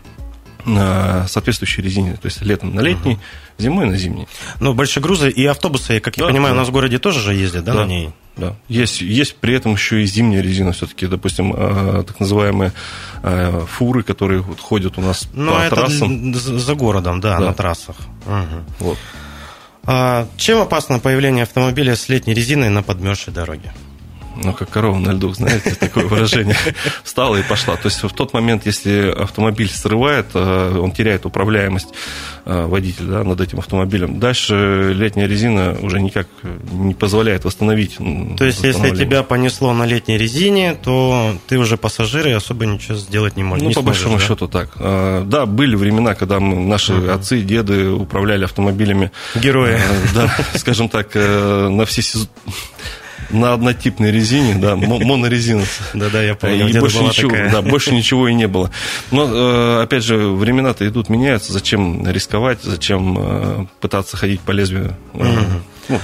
на 0.65 1.27
соответствующей 1.27 1.81
резине, 1.81 2.13
то 2.13 2.25
есть 2.25 2.41
летом 2.41 2.73
на 2.73 2.81
летний, 2.81 3.13
угу. 3.13 3.21
зимой 3.57 3.85
на 3.85 3.97
зимний. 3.97 4.27
Ну, 4.59 4.73
грузы 4.73 5.29
и 5.29 5.45
автобусы, 5.45 5.99
как 5.99 6.17
я 6.17 6.25
понимаю, 6.25 6.53
да. 6.53 6.57
у 6.57 6.61
нас 6.61 6.69
в 6.69 6.71
городе 6.71 6.99
тоже 6.99 7.19
же 7.19 7.33
ездят, 7.33 7.63
да, 7.63 7.73
да. 7.73 7.81
на 7.81 7.87
ней? 7.87 8.09
Да. 8.37 8.55
Есть, 8.67 9.01
есть 9.01 9.37
при 9.37 9.55
этом 9.55 9.73
еще 9.73 10.03
и 10.03 10.05
зимняя 10.05 10.41
резина, 10.41 10.73
все-таки, 10.73 11.07
допустим, 11.07 11.53
а, 11.55 12.03
так 12.03 12.19
называемые 12.19 12.73
а, 13.23 13.65
фуры, 13.65 14.03
которые 14.03 14.43
ходят 14.43 14.97
у 14.97 15.01
нас 15.01 15.29
ну, 15.33 15.53
по 15.53 15.59
это 15.59 15.75
трассам. 15.75 16.33
За 16.33 16.75
городом, 16.75 17.21
да, 17.21 17.39
да. 17.39 17.45
на 17.45 17.53
трассах. 17.53 17.95
Угу. 18.25 18.87
Вот. 18.87 18.97
А 19.87 20.27
чем 20.37 20.61
опасно 20.61 20.99
появление 20.99 21.43
автомобиля 21.43 21.95
с 21.95 22.09
летней 22.09 22.33
резиной 22.33 22.69
на 22.69 22.83
подмерзшей 22.83 23.33
дороге? 23.33 23.71
Ну, 24.35 24.53
как 24.53 24.69
корова 24.69 24.99
на 24.99 25.11
льду, 25.11 25.33
знаете, 25.33 25.75
такое 25.75 26.05
выражение, 26.05 26.55
встала 27.03 27.35
и 27.35 27.43
пошла. 27.43 27.75
То 27.75 27.87
есть 27.87 28.03
в 28.03 28.09
тот 28.09 28.33
момент, 28.33 28.65
если 28.65 29.11
автомобиль 29.11 29.69
срывает, 29.69 30.27
э, 30.33 30.77
он 30.77 30.91
теряет 30.91 31.25
управляемость 31.25 31.89
э, 32.45 32.65
водителя 32.65 33.07
да, 33.07 33.23
над 33.23 33.41
этим 33.41 33.59
автомобилем, 33.59 34.19
дальше 34.19 34.93
летняя 34.93 35.27
резина 35.27 35.77
уже 35.81 35.99
никак 36.01 36.27
не 36.71 36.93
позволяет 36.93 37.45
восстановить. 37.45 37.97
То 38.37 38.45
есть 38.45 38.63
если 38.63 38.95
тебя 38.95 39.23
понесло 39.23 39.73
на 39.73 39.85
летней 39.85 40.17
резине, 40.17 40.75
то 40.75 41.37
ты 41.47 41.57
уже 41.57 41.77
пассажир 41.77 42.27
и 42.27 42.31
особо 42.31 42.65
ничего 42.65 42.95
сделать 42.95 43.35
не 43.35 43.43
можешь. 43.43 43.63
Ну, 43.63 43.69
не 43.69 43.75
по 43.75 43.81
сможешь, 43.81 44.01
большому 44.03 44.19
да? 44.19 44.25
счету 44.25 44.47
так. 44.47 44.69
Э, 44.79 45.23
да, 45.25 45.45
были 45.45 45.75
времена, 45.75 46.15
когда 46.15 46.39
наши 46.39 46.93
uh-huh. 46.93 47.11
отцы, 47.11 47.41
деды 47.41 47.89
управляли 47.89 48.45
автомобилями. 48.45 49.11
Герои. 49.35 49.79
Да, 50.13 50.33
скажем 50.55 50.89
так, 50.89 51.15
на 51.15 51.85
все 51.85 52.01
на 53.29 53.53
однотипной 53.53 54.11
резине, 54.11 54.55
да, 54.55 54.75
монорезина. 54.75 55.63
Да-да, 55.93 56.23
я 56.23 56.35
помню. 56.35 56.67
И 56.67 56.79
больше 56.79 57.03
ничего, 57.03 57.31
да, 57.51 57.61
больше 57.61 57.93
ничего 57.93 58.27
и 58.27 58.33
не 58.33 58.47
было. 58.47 58.71
Но, 59.11 59.27
э, 59.27 59.83
опять 59.83 60.03
же, 60.03 60.17
времена-то 60.17 60.87
идут, 60.87 61.09
меняются. 61.09 61.53
Зачем 61.53 62.07
рисковать, 62.07 62.59
зачем 62.63 63.17
э, 63.19 63.65
пытаться 63.79 64.17
ходить 64.17 64.41
по 64.41 64.51
лезвию? 64.51 64.95
Ну, 65.13 65.25
а, 65.89 65.99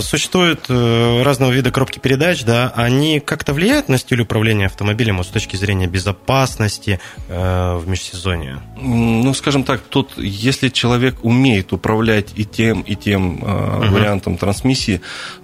существуют 0.00 0.66
э, 0.68 1.22
разного 1.22 1.50
вида 1.50 1.70
коробки 1.70 1.98
передач, 1.98 2.44
да, 2.44 2.72
они 2.76 3.20
как-то 3.20 3.52
влияют 3.52 3.88
на 3.88 3.98
стиль 3.98 4.20
управления 4.20 4.66
автомобилем 4.66 5.18
вот, 5.18 5.26
с 5.26 5.30
точки 5.30 5.56
зрения 5.56 5.86
безопасности 5.86 7.00
э, 7.28 7.76
в 7.76 7.88
межсезонье? 7.88 8.60
Ну, 8.80 9.32
скажем 9.34 9.64
так, 9.64 9.80
тут, 9.80 10.12
если 10.18 10.68
человек 10.68 11.16
умеет 11.22 11.72
управлять 11.72 12.32
и 12.36 12.44
тем, 12.44 12.82
и 12.82 12.94
тем 12.94 13.38
э, 13.42 13.46
uh-huh. 13.46 13.90
вариантом 13.90 14.36
трансмиссии, 14.36 15.00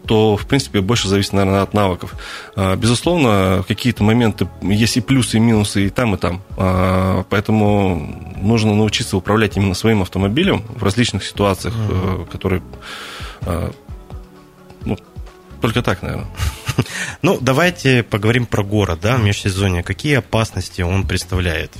то, 0.07 0.37
в 0.37 0.47
принципе, 0.47 0.81
больше 0.81 1.09
зависит, 1.09 1.33
наверное, 1.33 1.63
от 1.63 1.75
навыков. 1.75 2.15
Э, 2.57 2.77
безусловно, 2.77 3.65
какие-то 3.67 4.05
моменты 4.05 4.49
есть 4.61 4.97
и 4.97 5.01
плюсы, 5.01 5.39
и 5.39 5.41
минусы 5.41 5.87
и 5.87 5.91
там, 5.91 6.15
и 6.15 6.19
там. 6.19 6.43
Э, 6.57 7.25
поэтому 7.29 8.35
нужно 8.41 8.75
научиться 8.75 9.17
управлять 9.17 9.57
именно 9.57 9.75
своим 9.75 10.03
автомобилем 10.03 10.63
в 10.69 10.83
различных 10.83 11.25
ситуациях, 11.25 11.75
uh-huh. 11.75 12.31
которые 12.31 12.63
ну, 13.45 13.73
только 15.63 15.83
так, 15.83 16.03
наверное. 16.03 16.29
Ну, 17.23 17.39
давайте 17.41 18.03
поговорим 18.03 18.47
про 18.47 18.65
город, 18.65 19.01
да, 19.03 19.17
межсезонье. 19.19 19.83
Какие 19.83 20.17
опасности 20.17 20.81
он 20.83 21.07
представляет? 21.07 21.71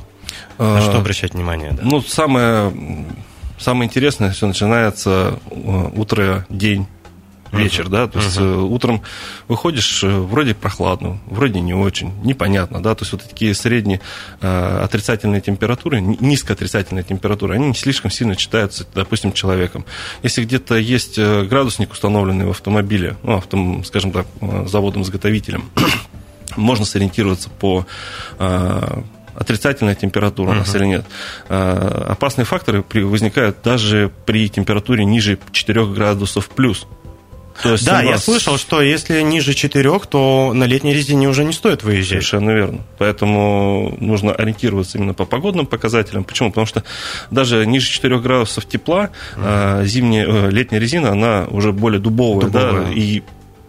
На 0.59 0.81
что 0.81 0.97
а, 0.97 0.99
обращать 0.99 1.35
внимание? 1.35 1.73
Да? 1.73 1.83
Ну, 1.83 2.03
самое, 2.03 2.73
самое 3.59 3.89
интересное 3.89 4.31
все 4.33 4.47
начинается 4.47 5.39
э, 5.51 5.91
утро, 5.95 6.47
день, 6.51 6.87
вечер, 7.53 7.89
да, 7.89 8.07
то 8.07 8.19
есть 8.19 8.39
uh-huh. 8.39 8.63
утром 8.63 9.03
выходишь, 9.49 10.03
э, 10.03 10.09
вроде 10.09 10.55
прохладно, 10.55 11.19
вроде 11.27 11.61
не 11.61 11.75
очень, 11.75 12.13
непонятно, 12.25 12.83
да, 12.83 12.95
то 12.95 13.03
есть 13.03 13.13
вот 13.13 13.23
такие 13.23 13.55
средние 13.55 14.01
э, 14.41 14.81
отрицательные 14.83 15.41
температуры, 15.41 16.01
низкоотрицательные 16.01 17.05
температуры, 17.05 17.55
они 17.55 17.69
не 17.69 17.75
слишком 17.75 18.11
сильно 18.11 18.37
читаются, 18.37 18.87
допустим, 18.95 19.33
человеком. 19.33 19.85
Если 20.23 20.45
где-то 20.45 20.77
есть 20.77 21.19
градусник 21.19 21.93
установленный 21.93 22.47
в 22.47 22.51
автомобиле, 22.51 23.17
ну, 23.23 23.37
автом, 23.37 23.85
скажем 23.85 24.13
так, 24.13 24.27
заводом-изготовителем, 24.67 25.71
можно 26.57 26.85
сориентироваться 26.85 27.51
по 27.51 27.87
отрицательная 29.35 29.95
температура 29.95 30.51
uh-huh. 30.51 30.57
у 30.57 30.59
нас 30.59 30.75
или 30.75 30.85
нет. 30.87 31.05
Опасные 31.49 32.45
факторы 32.45 32.85
возникают 32.93 33.59
даже 33.65 34.11
при 34.27 34.49
температуре 34.49 35.05
ниже 35.05 35.39
4 35.53 35.87
градусов 35.87 36.49
плюс. 36.51 36.87
То 37.63 37.73
есть 37.73 37.85
да, 37.85 37.95
нас... 37.95 38.05
я 38.05 38.19
слышал, 38.19 38.59
что 38.59 38.81
если 38.81 39.21
ниже 39.23 39.55
4, 39.55 40.01
то 40.09 40.53
на 40.55 40.65
летней 40.65 40.95
резине 40.95 41.29
уже 41.29 41.45
не 41.45 41.53
стоит 41.53 41.83
выезжать. 41.83 42.25
Совершенно 42.25 42.51
верно. 42.51 42.81
Поэтому 42.99 43.97
нужно 44.01 44.33
ориентироваться 44.33 44.99
именно 44.99 45.15
по 45.15 45.25
погодным 45.25 45.67
показателям. 45.67 46.25
Почему? 46.25 46.51
Потому 46.51 46.67
что 46.67 46.85
даже 47.31 47.67
ниже 47.67 47.91
4 47.91 48.19
градусов 48.21 48.67
тепла 48.67 49.11
mm. 49.37 49.85
зимняя, 49.85 50.27
э, 50.27 50.51
летняя 50.51 50.81
резина, 50.81 51.11
она 51.11 51.47
уже 51.51 51.73
более 51.73 52.01
дубовая, 52.01 52.47
дубовая. 52.47 52.87
да, 52.87 52.93
и 52.93 53.23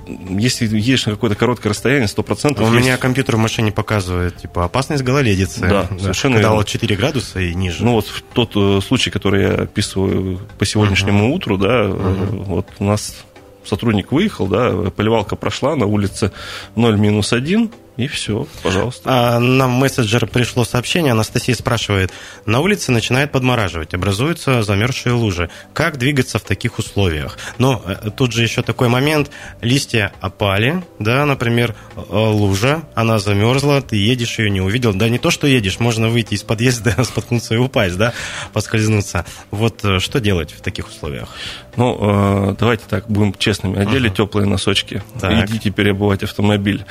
если 0.08 0.66
едешь 0.66 1.06
на 1.06 1.13
какое-то 1.13 1.36
короткое 1.36 1.70
расстояние, 1.70 2.08
100%... 2.08 2.62
У 2.62 2.74
есть... 2.74 2.86
меня 2.86 2.98
компьютер 2.98 3.38
в 3.38 3.40
машине 3.40 3.72
показывает, 3.72 4.38
типа, 4.38 4.66
опасность 4.66 5.04
гололедицы. 5.04 5.62
Да, 5.62 5.88
да 5.90 6.00
совершенно 6.00 6.36
Когда 6.36 6.54
вот 6.54 6.68
4 6.68 6.96
градуса 6.96 7.40
и 7.40 7.54
ниже. 7.54 7.84
Ну, 7.84 7.94
вот 7.94 8.08
в 8.08 8.22
тот 8.34 8.52
э, 8.56 8.82
случай, 8.86 9.10
который 9.10 9.44
я 9.44 9.54
описываю 9.54 10.40
по 10.58 10.66
сегодняшнему 10.66 11.30
uh-huh. 11.30 11.36
утру, 11.36 11.58
да, 11.58 11.84
uh-huh. 11.86 12.44
вот 12.44 12.68
у 12.80 12.84
нас 12.84 13.16
сотрудник 13.65 14.12
выехал, 14.12 14.48
да, 14.48 14.91
поливалка 14.96 15.36
прошла, 15.36 15.75
на 15.75 15.86
улице 15.86 16.32
0 16.75 16.98
минус 16.98 17.34
1, 17.34 17.72
и 17.95 18.07
все, 18.07 18.47
пожалуйста. 18.63 19.03
А 19.05 19.39
нам 19.39 19.71
мессенджер 19.71 20.25
пришло 20.25 20.65
сообщение, 20.65 21.12
Анастасия 21.12 21.53
спрашивает, 21.53 22.12
на 22.45 22.59
улице 22.59 22.91
начинает 22.91 23.31
подмораживать, 23.31 23.93
образуются 23.93 24.63
замерзшие 24.63 25.13
лужи. 25.13 25.51
Как 25.73 26.00
двигаться 26.00 26.39
в 26.39 26.43
таких 26.43 26.79
условиях? 26.79 27.38
Но 27.59 27.83
э, 27.85 28.09
тут 28.09 28.31
же 28.31 28.41
еще 28.41 28.63
такой 28.63 28.89
момент, 28.89 29.29
листья 29.62 30.12
опали, 30.21 30.83
да, 30.97 31.25
например, 31.27 31.75
э, 31.95 32.01
лужа, 32.09 32.81
она 32.95 33.19
замерзла, 33.19 33.81
ты 33.83 33.97
едешь 33.97 34.39
ее 34.39 34.50
не 34.50 34.62
увидел, 34.62 34.93
да 34.95 35.07
не 35.07 35.19
то, 35.19 35.29
что 35.29 35.45
едешь, 35.45 35.79
можно 35.79 36.09
выйти 36.09 36.33
из 36.33 36.41
подъезда, 36.41 37.03
споткнуться 37.03 37.53
и 37.53 37.57
упасть, 37.57 37.97
да, 37.97 38.13
поскользнуться. 38.53 39.23
Вот 39.51 39.85
э, 39.85 40.00
что 40.00 40.19
делать 40.19 40.51
в 40.51 40.62
таких 40.62 40.88
условиях? 40.88 41.29
Ну, 41.75 42.55
давайте 42.59 42.83
так, 42.88 43.09
будем 43.09 43.33
честными. 43.33 43.79
Одели 43.79 44.07
uh-huh. 44.09 44.15
теплые 44.15 44.47
носочки, 44.47 45.01
так. 45.19 45.50
идите 45.50 45.71
переобувать 45.71 46.21
автомобиль 46.21 46.85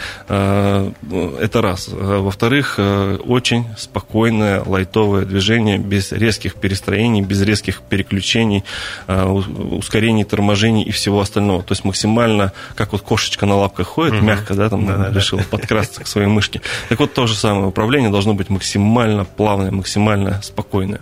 Это 1.40 1.62
раз. 1.62 1.88
Во-вторых, 1.88 2.78
очень 2.78 3.66
спокойное, 3.76 4.62
лайтовое 4.64 5.24
движение, 5.24 5.78
без 5.78 6.12
резких 6.12 6.54
перестроений, 6.54 7.22
без 7.22 7.42
резких 7.42 7.80
переключений, 7.82 8.64
ускорений, 9.06 10.24
торможений 10.24 10.82
и 10.82 10.90
всего 10.90 11.20
остального. 11.20 11.62
То 11.62 11.72
есть 11.72 11.84
максимально, 11.84 12.52
как 12.74 12.92
вот 12.92 13.02
кошечка 13.02 13.46
на 13.46 13.56
лапках 13.56 13.86
ходит, 13.86 14.14
угу. 14.14 14.24
мягко, 14.24 14.54
да, 14.54 14.68
там 14.68 14.86
да, 14.86 15.10
решила 15.12 15.42
да. 15.42 15.48
подкрасться 15.50 16.02
к 16.02 16.06
своей 16.06 16.28
мышке. 16.28 16.60
Так 16.88 17.00
вот, 17.00 17.14
то 17.14 17.26
же 17.26 17.34
самое. 17.34 17.66
Управление 17.66 18.10
должно 18.10 18.34
быть 18.34 18.48
максимально 18.50 19.24
плавное, 19.24 19.70
максимально 19.70 20.40
спокойное. 20.42 21.00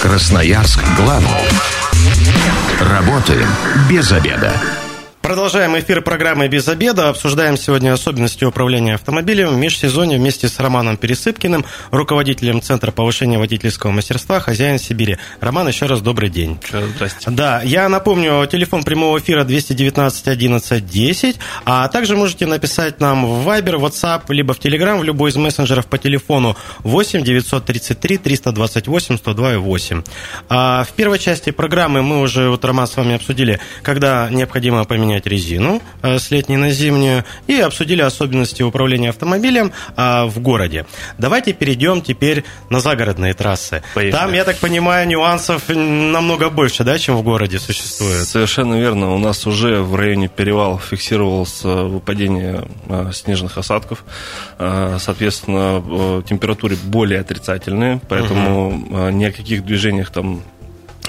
Красноярск 0.00 0.80
главный. 0.96 1.28
Работаем 2.80 3.48
без 3.88 4.12
обеда. 4.12 4.52
Продолжаем 5.24 5.76
эфир 5.78 6.02
программы 6.02 6.48
«Без 6.48 6.68
обеда». 6.68 7.08
Обсуждаем 7.08 7.56
сегодня 7.56 7.94
особенности 7.94 8.44
управления 8.44 8.92
автомобилем 8.92 9.48
в 9.48 9.56
межсезонье 9.56 10.18
вместе 10.18 10.48
с 10.48 10.60
Романом 10.60 10.98
Пересыпкиным, 10.98 11.64
руководителем 11.90 12.60
Центра 12.60 12.90
повышения 12.90 13.38
водительского 13.38 13.90
мастерства 13.90 14.38
«Хозяин 14.38 14.78
Сибири». 14.78 15.16
Роман, 15.40 15.66
еще 15.66 15.86
раз 15.86 16.02
добрый 16.02 16.28
день. 16.28 16.58
Здравствуйте. 16.68 17.30
Да, 17.30 17.62
я 17.62 17.88
напомню, 17.88 18.46
телефон 18.52 18.84
прямого 18.84 19.18
эфира 19.18 19.44
219 19.44 20.28
11 20.28 20.86
10, 20.86 21.36
а 21.64 21.88
также 21.88 22.16
можете 22.16 22.44
написать 22.44 23.00
нам 23.00 23.24
в 23.24 23.48
Viber, 23.48 23.80
WhatsApp, 23.80 24.24
либо 24.28 24.52
в 24.52 24.60
Telegram, 24.60 24.98
в 24.98 25.04
любой 25.04 25.30
из 25.30 25.36
мессенджеров 25.36 25.86
по 25.86 25.96
телефону 25.96 26.54
8 26.80 27.24
933 27.24 28.18
328 28.18 29.16
102 29.16 29.58
8. 29.58 30.02
А 30.50 30.84
в 30.84 30.92
первой 30.92 31.18
части 31.18 31.48
программы 31.48 32.02
мы 32.02 32.20
уже, 32.20 32.50
вот 32.50 32.62
Роман 32.62 32.86
с 32.86 32.94
вами 32.94 33.14
обсудили, 33.14 33.58
когда 33.82 34.28
необходимо 34.28 34.84
поменять 34.84 35.13
менять 35.14 35.26
резину 35.26 35.80
э, 36.02 36.18
с 36.18 36.30
летней 36.30 36.56
на 36.56 36.70
зимнюю 36.70 37.24
и 37.46 37.54
обсудили 37.60 38.02
особенности 38.02 38.62
управления 38.62 39.10
автомобилем 39.10 39.72
э, 39.96 40.24
в 40.24 40.40
городе. 40.40 40.86
Давайте 41.18 41.52
перейдем 41.52 42.02
теперь 42.02 42.44
на 42.70 42.80
загородные 42.80 43.34
трассы. 43.34 43.82
Поехали. 43.94 44.20
Там, 44.20 44.32
я 44.32 44.44
так 44.44 44.58
понимаю, 44.58 45.06
нюансов 45.08 45.68
намного 45.68 46.50
больше, 46.50 46.84
да, 46.84 46.98
чем 46.98 47.16
в 47.16 47.22
городе 47.22 47.58
существует. 47.58 48.26
Совершенно 48.26 48.74
верно. 48.74 49.14
У 49.14 49.18
нас 49.18 49.46
уже 49.46 49.80
в 49.80 49.94
районе 49.94 50.28
перевалов 50.28 50.84
фиксировалось 50.84 51.60
э, 51.64 51.68
выпадение 51.68 52.64
снежных 53.12 53.58
осадков. 53.58 54.04
Соответственно, 54.58 56.22
температуры 56.26 56.76
более 56.76 57.20
отрицательные, 57.20 58.00
поэтому 58.08 58.68
угу. 58.68 59.08
ни 59.10 59.24
о 59.24 59.32
каких 59.32 59.64
движениях 59.64 60.10
там 60.10 60.42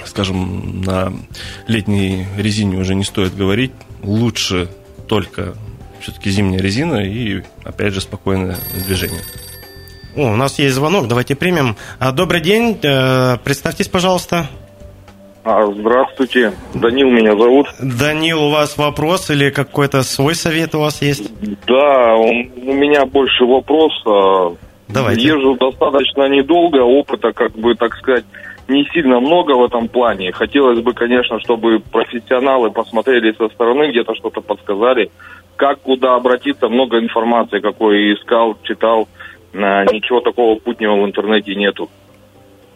скажем, 0.06 0.82
на 0.82 1.12
летней 1.66 2.26
резине 2.36 2.78
уже 2.78 2.94
не 2.94 3.04
стоит 3.04 3.34
говорить 3.34 3.72
лучше 4.06 4.68
только 5.08 5.54
все-таки 6.00 6.30
зимняя 6.30 6.60
резина 6.60 7.04
и, 7.04 7.42
опять 7.64 7.92
же, 7.92 8.00
спокойное 8.00 8.56
движение. 8.86 9.20
О, 10.16 10.32
у 10.32 10.36
нас 10.36 10.58
есть 10.58 10.74
звонок, 10.74 11.08
давайте 11.08 11.34
примем. 11.34 11.76
А, 11.98 12.12
добрый 12.12 12.40
день, 12.40 12.78
э, 12.82 13.36
представьтесь, 13.44 13.88
пожалуйста. 13.88 14.46
А, 15.44 15.64
здравствуйте, 15.72 16.54
Данил 16.74 17.10
меня 17.10 17.36
зовут. 17.36 17.68
Данил, 17.78 18.44
у 18.44 18.50
вас 18.50 18.78
вопрос 18.78 19.30
или 19.30 19.50
какой-то 19.50 20.02
свой 20.02 20.34
совет 20.34 20.74
у 20.74 20.80
вас 20.80 21.02
есть? 21.02 21.30
Да, 21.66 22.14
он, 22.16 22.50
у 22.56 22.72
меня 22.72 23.04
больше 23.04 23.44
вопрос. 23.44 23.92
А, 24.06 24.56
давайте. 24.88 25.22
Езжу 25.22 25.54
достаточно 25.56 26.28
недолго, 26.28 26.78
опыта, 26.78 27.32
как 27.32 27.52
бы, 27.52 27.74
так 27.74 27.94
сказать, 27.96 28.24
не 28.68 28.84
сильно 28.92 29.20
много 29.20 29.52
в 29.52 29.64
этом 29.64 29.88
плане. 29.88 30.32
Хотелось 30.32 30.80
бы, 30.80 30.92
конечно, 30.92 31.38
чтобы 31.40 31.80
профессионалы 31.80 32.70
посмотрели 32.70 33.32
со 33.32 33.48
стороны, 33.48 33.90
где-то 33.90 34.14
что-то 34.14 34.40
подсказали, 34.40 35.10
как 35.56 35.80
куда 35.80 36.14
обратиться. 36.14 36.68
Много 36.68 36.98
информации, 36.98 37.60
какой 37.60 38.14
искал, 38.14 38.56
читал. 38.62 39.08
Ничего 39.52 40.20
такого 40.20 40.58
путнего 40.58 40.96
в 40.96 41.06
интернете 41.06 41.54
нету. 41.54 41.88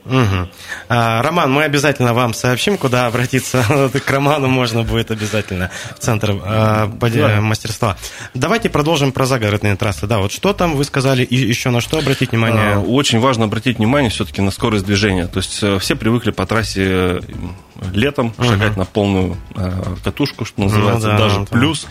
Угу. 0.05 0.49
А, 0.89 1.23
Роман, 1.23 1.53
мы 1.53 1.65
обязательно 1.65 2.15
вам 2.15 2.35
сообщим, 2.35 2.79
куда 2.79 3.07
обратиться. 3.07 3.65
К 4.05 4.11
Роману 4.11 4.49
можно 4.49 4.83
будет 4.83 5.11
обязательно 5.11 5.71
в 5.97 5.99
центр 5.99 6.35
а, 6.43 6.87
да. 6.87 7.41
мастерства. 7.41 7.97
Давайте 8.35 8.69
продолжим 8.69 9.13
про 9.13 9.27
загородные 9.27 9.77
трассы. 9.77 10.07
Да, 10.07 10.19
вот 10.19 10.33
что 10.33 10.53
там 10.53 10.77
вы 10.77 10.85
сказали 10.85 11.23
и 11.23 11.37
еще 11.37 11.71
на 11.71 11.81
что 11.81 11.99
обратить 11.99 12.33
внимание? 12.33 12.75
А, 12.75 12.81
очень 12.81 13.21
важно 13.21 13.45
обратить 13.45 13.79
внимание 13.79 14.11
все-таки 14.11 14.41
на 14.43 14.51
скорость 14.51 14.85
движения. 14.87 15.27
То 15.27 15.39
есть 15.39 15.63
э, 15.63 15.79
все 15.79 15.97
привыкли 15.97 16.31
по 16.31 16.47
трассе 16.47 17.21
летом 17.93 18.35
угу. 18.37 18.45
шагать 18.45 18.77
на 18.77 18.85
полную 18.85 19.37
э, 19.55 19.71
катушку, 20.05 20.45
что 20.45 20.63
называется, 20.63 21.13
ну, 21.13 21.19
да, 21.19 21.19
даже 21.19 21.41
плюс. 21.47 21.87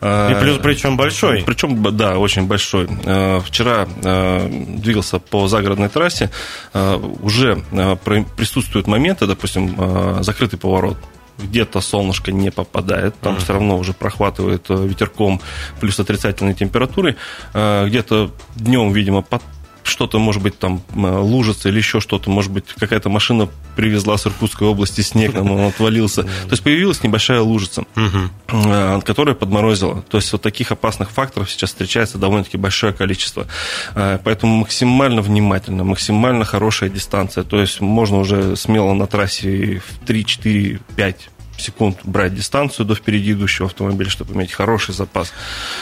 Э, 0.00 0.32
и 0.32 0.40
плюс 0.40 0.58
причем 0.62 0.96
большой. 0.96 1.42
Причем, 1.44 1.82
да, 1.96 2.18
очень 2.18 2.46
большой. 2.46 2.88
Э, 3.04 3.40
вчера 3.44 3.86
э, 4.02 4.48
двигался 4.78 5.18
по 5.18 5.48
загородной 5.48 5.88
трассе, 5.88 6.30
э, 6.72 6.96
уже 7.20 7.62
э, 7.72 7.96
присутствуют 8.36 8.86
моменты, 8.86 9.26
допустим, 9.26 9.74
э, 9.78 10.18
закрытый 10.22 10.58
поворот, 10.58 10.96
где-то 11.38 11.80
солнышко 11.80 12.32
не 12.32 12.50
попадает, 12.50 13.14
там 13.20 13.34
uh-huh. 13.34 13.40
все 13.40 13.52
равно 13.52 13.76
уже 13.76 13.92
прохватывает 13.92 14.64
э, 14.70 14.86
ветерком 14.86 15.40
плюс 15.80 15.98
отрицательной 16.00 16.54
температуры, 16.54 17.16
э, 17.52 17.86
где-то 17.88 18.30
днем, 18.56 18.92
видимо, 18.92 19.22
под 19.22 19.42
что-то, 19.86 20.18
может 20.18 20.42
быть, 20.42 20.58
там 20.58 20.82
лужица 20.94 21.68
или 21.68 21.78
еще 21.78 22.00
что-то, 22.00 22.30
может 22.30 22.52
быть, 22.52 22.64
какая-то 22.78 23.08
машина 23.08 23.48
привезла 23.76 24.16
с 24.16 24.26
Иркутской 24.26 24.66
области 24.66 25.02
снег, 25.02 25.32
там 25.32 25.50
он 25.50 25.68
отвалился. 25.68 26.22
То 26.22 26.50
есть 26.50 26.62
появилась 26.62 27.02
небольшая 27.02 27.40
лужица, 27.40 27.84
э, 27.94 29.00
которая 29.04 29.34
подморозила. 29.34 30.02
То 30.02 30.18
есть 30.18 30.32
вот 30.32 30.42
таких 30.42 30.72
опасных 30.72 31.10
факторов 31.10 31.50
сейчас 31.50 31.70
встречается 31.70 32.18
довольно-таки 32.18 32.56
большое 32.56 32.92
количество. 32.92 33.46
Э, 33.94 34.18
поэтому 34.22 34.56
максимально 34.56 35.20
внимательно, 35.22 35.84
максимально 35.84 36.44
хорошая 36.44 36.88
дистанция. 36.88 37.44
То 37.44 37.60
есть 37.60 37.80
можно 37.80 38.18
уже 38.18 38.56
смело 38.56 38.94
на 38.94 39.06
трассе 39.06 39.82
в 39.86 40.06
3, 40.06 40.24
4, 40.24 40.80
5 40.96 41.30
секунд 41.58 41.98
брать 42.04 42.34
дистанцию 42.34 42.86
до 42.86 42.94
впереди 42.94 43.32
идущего 43.32 43.66
автомобиля, 43.66 44.10
чтобы 44.10 44.34
иметь 44.34 44.52
хороший 44.52 44.94
запас. 44.94 45.32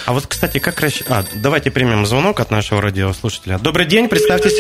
А 0.07 0.13
вот, 0.13 0.27
кстати, 0.27 0.59
как. 0.59 0.83
А, 1.09 1.25
давайте 1.35 1.71
примем 1.71 2.05
звонок 2.07 2.41
от 2.41 2.51
нашего 2.51 2.83
радиослушателя. 2.83 3.59
Добрый 3.59 3.87
день, 3.87 4.09
представьтесь 4.09 4.55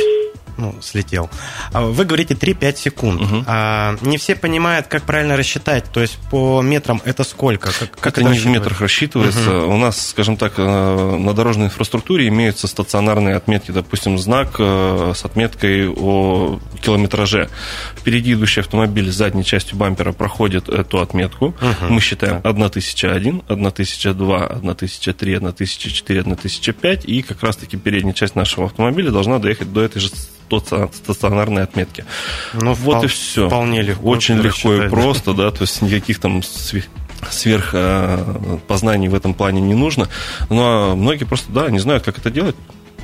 ну, 0.57 0.74
слетел. 0.81 1.31
А 1.72 1.83
вы 1.83 2.05
говорите 2.05 2.35
3-5 2.35 2.77
секунд. 2.77 3.22
Угу. 3.22 3.44
А, 3.46 3.96
не 4.03 4.18
все 4.18 4.35
понимают, 4.37 4.87
как 4.87 5.03
правильно 5.03 5.37
рассчитать. 5.37 5.85
То 5.92 6.00
есть 6.00 6.16
по 6.31 6.62
метрам 6.62 7.00
это 7.05 7.24
сколько? 7.24 7.72
Как, 7.72 7.90
как 7.90 8.18
это, 8.18 8.20
это 8.20 8.31
не 8.31 8.38
в 8.38 8.46
метрах 8.46 8.81
рассчитывается. 8.81 9.59
Угу. 9.62 9.74
У 9.74 9.77
нас, 9.77 10.09
скажем 10.09 10.37
так, 10.37 10.55
э, 10.57 11.16
на 11.18 11.33
дорожной 11.33 11.66
инфраструктуре 11.66 12.29
имеются 12.29 12.68
стационарные 12.68 13.37
отметки. 13.37 13.70
Допустим, 13.70 14.18
знак 14.18 14.57
э, 14.59 15.12
с 15.14 15.24
отметкой 15.24 15.88
о 15.88 16.61
километраже. 16.85 17.49
Впереди 17.97 18.35
идущий 18.35 18.61
автомобиль 18.61 19.11
с 19.11 19.14
задней 19.14 19.44
частью 19.44 19.77
бампера 19.77 20.12
проходит 20.12 20.68
эту 20.68 21.01
отметку. 21.01 21.47
Угу. 21.47 21.92
Мы 21.92 22.01
считаем 22.01 22.40
1001, 22.42 23.42
1002, 23.49 24.47
1003, 24.47 25.35
1004, 25.37 26.20
1005. 26.20 27.05
И 27.05 27.23
как 27.23 27.42
раз-таки 27.42 27.77
передняя 27.77 28.14
часть 28.14 28.37
нашего 28.37 28.66
автомобиля 28.66 29.11
должна 29.11 29.38
доехать 29.38 29.73
до 29.73 29.81
этой 29.83 30.01
же 30.01 30.11
стационарной 30.92 31.62
отметки. 31.62 32.05
Ну, 32.53 32.75
вот 32.75 32.97
впол- 32.97 33.05
и 33.05 33.09
все. 33.09 33.49
Вполне 33.49 33.83
легко. 33.83 34.09
Очень 34.09 34.38
легко 34.38 34.75
и 34.75 34.88
просто, 34.88 35.33
да, 35.33 35.51
то 35.51 35.62
есть 35.62 35.83
никаких 35.83 36.18
там 36.18 36.42
сверх 37.31 37.70
э, 37.73 38.59
познаний 38.66 39.09
в 39.09 39.14
этом 39.14 39.35
плане 39.35 39.61
не 39.61 39.75
нужно. 39.75 40.09
Но 40.51 40.94
многие 40.97 41.25
просто, 41.25 41.51
да, 41.53 41.70
не 41.70 41.79
знают, 41.79 42.05
как 42.05 42.18
это 42.18 42.31
делать. 42.31 42.57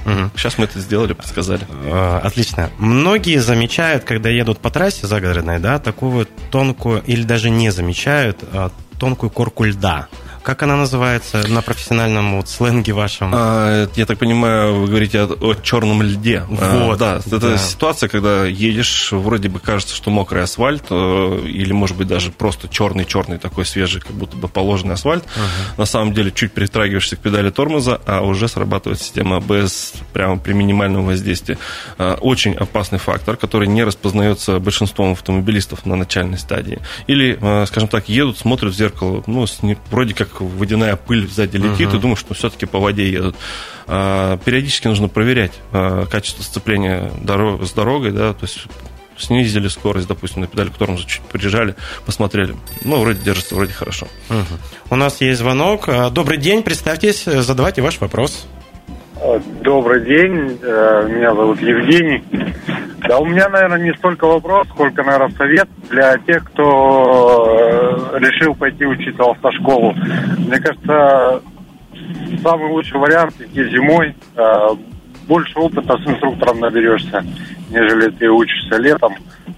Угу. 0.04 0.30
Сейчас 0.36 0.58
мы 0.58 0.64
это 0.64 0.80
сделали, 0.80 1.12
подсказали. 1.12 1.66
Э, 1.84 2.20
отлично. 2.22 2.70
Многие 2.78 3.38
замечают, 3.38 4.04
когда 4.04 4.28
едут 4.28 4.58
по 4.58 4.70
трассе 4.70 5.06
загородной, 5.06 5.58
да, 5.58 5.78
такую 5.78 6.26
тонкую, 6.50 7.02
или 7.06 7.22
даже 7.22 7.50
не 7.50 7.70
замечают, 7.70 8.38
а, 8.52 8.70
тонкую 8.98 9.30
корку 9.30 9.64
льда. 9.64 10.08
Как 10.42 10.62
она 10.62 10.76
называется 10.76 11.46
на 11.48 11.61
профессиональном 11.61 12.37
вот, 12.37 12.48
сленге 12.48 12.92
вашем? 12.92 13.31
А, 13.35 13.88
я 13.94 14.07
так 14.07 14.18
понимаю, 14.18 14.81
вы 14.81 14.88
говорите 14.88 15.20
о, 15.20 15.26
о 15.26 15.55
черном 15.55 16.03
льде. 16.03 16.44
А, 16.59 16.87
вот. 16.87 17.03
А, 17.03 17.20
да, 17.26 17.37
это 17.37 17.59
ситуация, 17.59 18.09
когда 18.09 18.46
едешь, 18.46 19.12
вроде 19.12 19.48
бы 19.48 19.61
кажется, 19.61 19.94
что 19.94 20.11
мокрый 20.11 20.42
асфальт, 20.42 20.85
э, 20.90 21.40
или, 21.46 21.72
может 21.72 21.96
быть, 21.96 22.09
даже 22.09 22.31
просто 22.31 22.68
черный-черный 22.68 23.38
такой 23.38 23.66
свежий, 23.66 24.00
как 24.00 24.12
будто 24.12 24.37
бы 24.37 24.48
положенный 24.48 24.94
асфальт. 24.94 25.24
uh 25.24 25.79
На 25.79 25.85
самом 25.85 26.14
деле, 26.14 26.31
чуть 26.31 26.53
притрагиваешься 26.53 27.16
к 27.16 27.20
педали 27.20 27.50
тормоза, 27.50 28.00
а 28.07 28.22
уже 28.22 28.48
срабатывает 28.48 29.00
система 29.00 29.37
АБС 29.37 29.92
прямо 30.12 30.38
при 30.38 30.55
минимальном 30.55 31.05
воздействии. 31.05 31.59
А, 31.98 32.14
очень 32.14 32.55
опасный 32.55 32.98
фактор, 32.98 33.37
который 33.37 33.68
не 33.68 33.85
распознается 33.85 34.59
большинством 34.59 35.12
автомобилистов 35.12 35.85
на 35.85 35.96
начальной 35.96 36.38
стадии. 36.38 36.79
Или, 37.07 37.38
э, 37.40 37.66
скажем 37.66 37.88
так, 37.88 38.09
едут, 38.09 38.38
смотрят 38.38 38.72
в 38.72 38.76
зеркало, 38.76 39.22
ну, 39.26 39.46
вроде 39.90 40.14
как 40.14 40.30
как 40.31 40.43
водяная 40.43 40.97
пыль 40.97 41.29
сзади 41.29 41.57
летит, 41.57 41.88
uh-huh. 41.88 41.97
и 41.97 42.01
думаешь, 42.01 42.21
что 42.21 42.35
все-таки 42.35 42.66
по 42.66 42.79
воде 42.79 43.11
едут. 43.11 43.37
А, 43.87 44.38
периодически 44.38 44.88
нужно 44.88 45.09
проверять 45.09 45.53
а, 45.73 46.07
качество 46.07 46.43
сцепления 46.43 47.11
дорог, 47.23 47.64
с 47.64 47.73
дорогой, 47.73 48.12
да, 48.12 48.33
то 48.33 48.45
есть 48.45 48.64
снизили 49.19 49.69
скорость, 49.69 50.09
допустим, 50.09 50.40
на 50.40 50.47
педаль 50.47 50.71
к 50.71 50.75
тормозу 50.75 51.07
чуть 51.07 51.23
прижали, 51.23 51.75
посмотрели. 52.07 52.57
Ну, 52.85 53.01
вроде 53.01 53.21
держится, 53.21 53.55
вроде 53.55 53.73
хорошо. 53.73 54.09
Угу. 54.31 54.38
У 54.90 54.97
нас 54.97 55.21
есть 55.21 55.40
звонок. 55.40 55.88
Добрый 56.12 56.38
день, 56.38 56.62
представьтесь, 56.62 57.25
задавайте 57.25 57.83
ваш 57.83 58.01
вопрос. 58.01 58.47
Добрый 59.20 60.02
день, 60.06 60.59
меня 60.62 61.35
зовут 61.35 61.61
Евгений. 61.61 62.24
Да 63.06 63.18
у 63.18 63.26
меня, 63.26 63.50
наверное, 63.50 63.78
не 63.78 63.92
столько 63.98 64.26
вопрос, 64.26 64.66
сколько, 64.68 65.02
наверное, 65.02 65.37
совет 65.37 65.68
для 65.90 66.16
тех, 66.26 66.42
кто 66.44 68.12
решил 68.14 68.54
пойти 68.54 68.87
учиться 68.87 69.22
в 69.22 69.30
автошколу. 69.33 69.92
Мне 70.38 70.59
кажется, 70.59 71.42
самый 72.42 72.70
лучший 72.70 72.98
вариант 72.98 73.35
идти 73.38 73.62
зимой. 73.64 74.14
Больше 75.28 75.59
опыта 75.59 75.98
с 75.98 76.06
инструктором 76.06 76.61
наберешься, 76.61 77.22
нежели 77.68 78.09
ты 78.09 78.30
учишься 78.30 78.78
летом. 78.78 79.14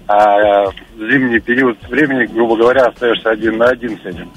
А 0.07 0.65
в 0.65 0.73
зимний 0.97 1.39
период 1.39 1.77
времени, 1.87 2.25
грубо 2.25 2.57
говоря, 2.57 2.87
остаешься 2.87 3.29
один 3.29 3.57
на 3.59 3.67
один 3.67 3.97
с 3.97 4.05
этим. 4.05 4.29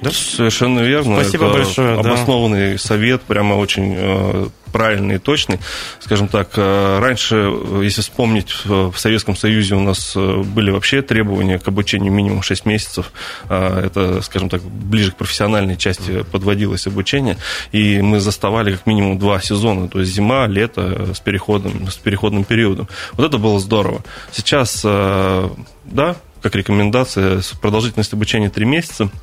Да? 0.00 0.10
Совершенно 0.10 0.80
верно. 0.80 1.20
Спасибо 1.20 1.46
Это 1.46 1.54
большое. 1.54 1.98
Обоснованный 1.98 2.72
да. 2.72 2.78
совет, 2.78 3.22
прямо 3.22 3.54
очень 3.54 3.94
э, 3.96 4.48
правильный 4.72 5.16
и 5.16 5.18
точный. 5.18 5.58
Скажем 5.98 6.28
так, 6.28 6.50
э, 6.56 6.98
раньше, 7.00 7.36
э, 7.36 7.80
если 7.82 8.02
вспомнить, 8.02 8.54
в 8.64 8.94
Советском 8.96 9.36
Союзе 9.36 9.74
у 9.74 9.80
нас 9.80 10.14
были 10.16 10.70
вообще 10.70 11.02
требования 11.02 11.58
к 11.58 11.66
обучению 11.66 12.12
минимум 12.12 12.42
6 12.42 12.64
месяцев. 12.66 13.12
Это, 13.48 14.22
скажем 14.22 14.48
так, 14.48 14.62
ближе 14.62 15.10
к 15.12 15.16
профессиональной 15.16 15.76
части 15.76 16.22
подводилось 16.30 16.86
обучение. 16.86 17.36
И 17.72 18.00
мы 18.00 18.20
заставали 18.20 18.72
как 18.72 18.86
минимум 18.86 19.18
два 19.18 19.40
сезона, 19.40 19.88
то 19.88 20.00
есть 20.00 20.12
зима, 20.12 20.46
лето 20.46 21.12
с 21.14 21.20
переходом, 21.20 21.90
с 21.90 21.96
переходным 21.96 22.44
периодом. 22.44 22.88
Вот 23.14 23.26
это 23.26 23.38
было 23.38 23.58
здорово. 23.58 24.04
Сейчас, 24.32 24.82
да, 24.82 26.16
как 26.40 26.54
рекомендация, 26.54 27.40
продолжительность 27.60 28.12
обучения 28.12 28.48
3 28.48 28.64
месяца– 28.64 29.10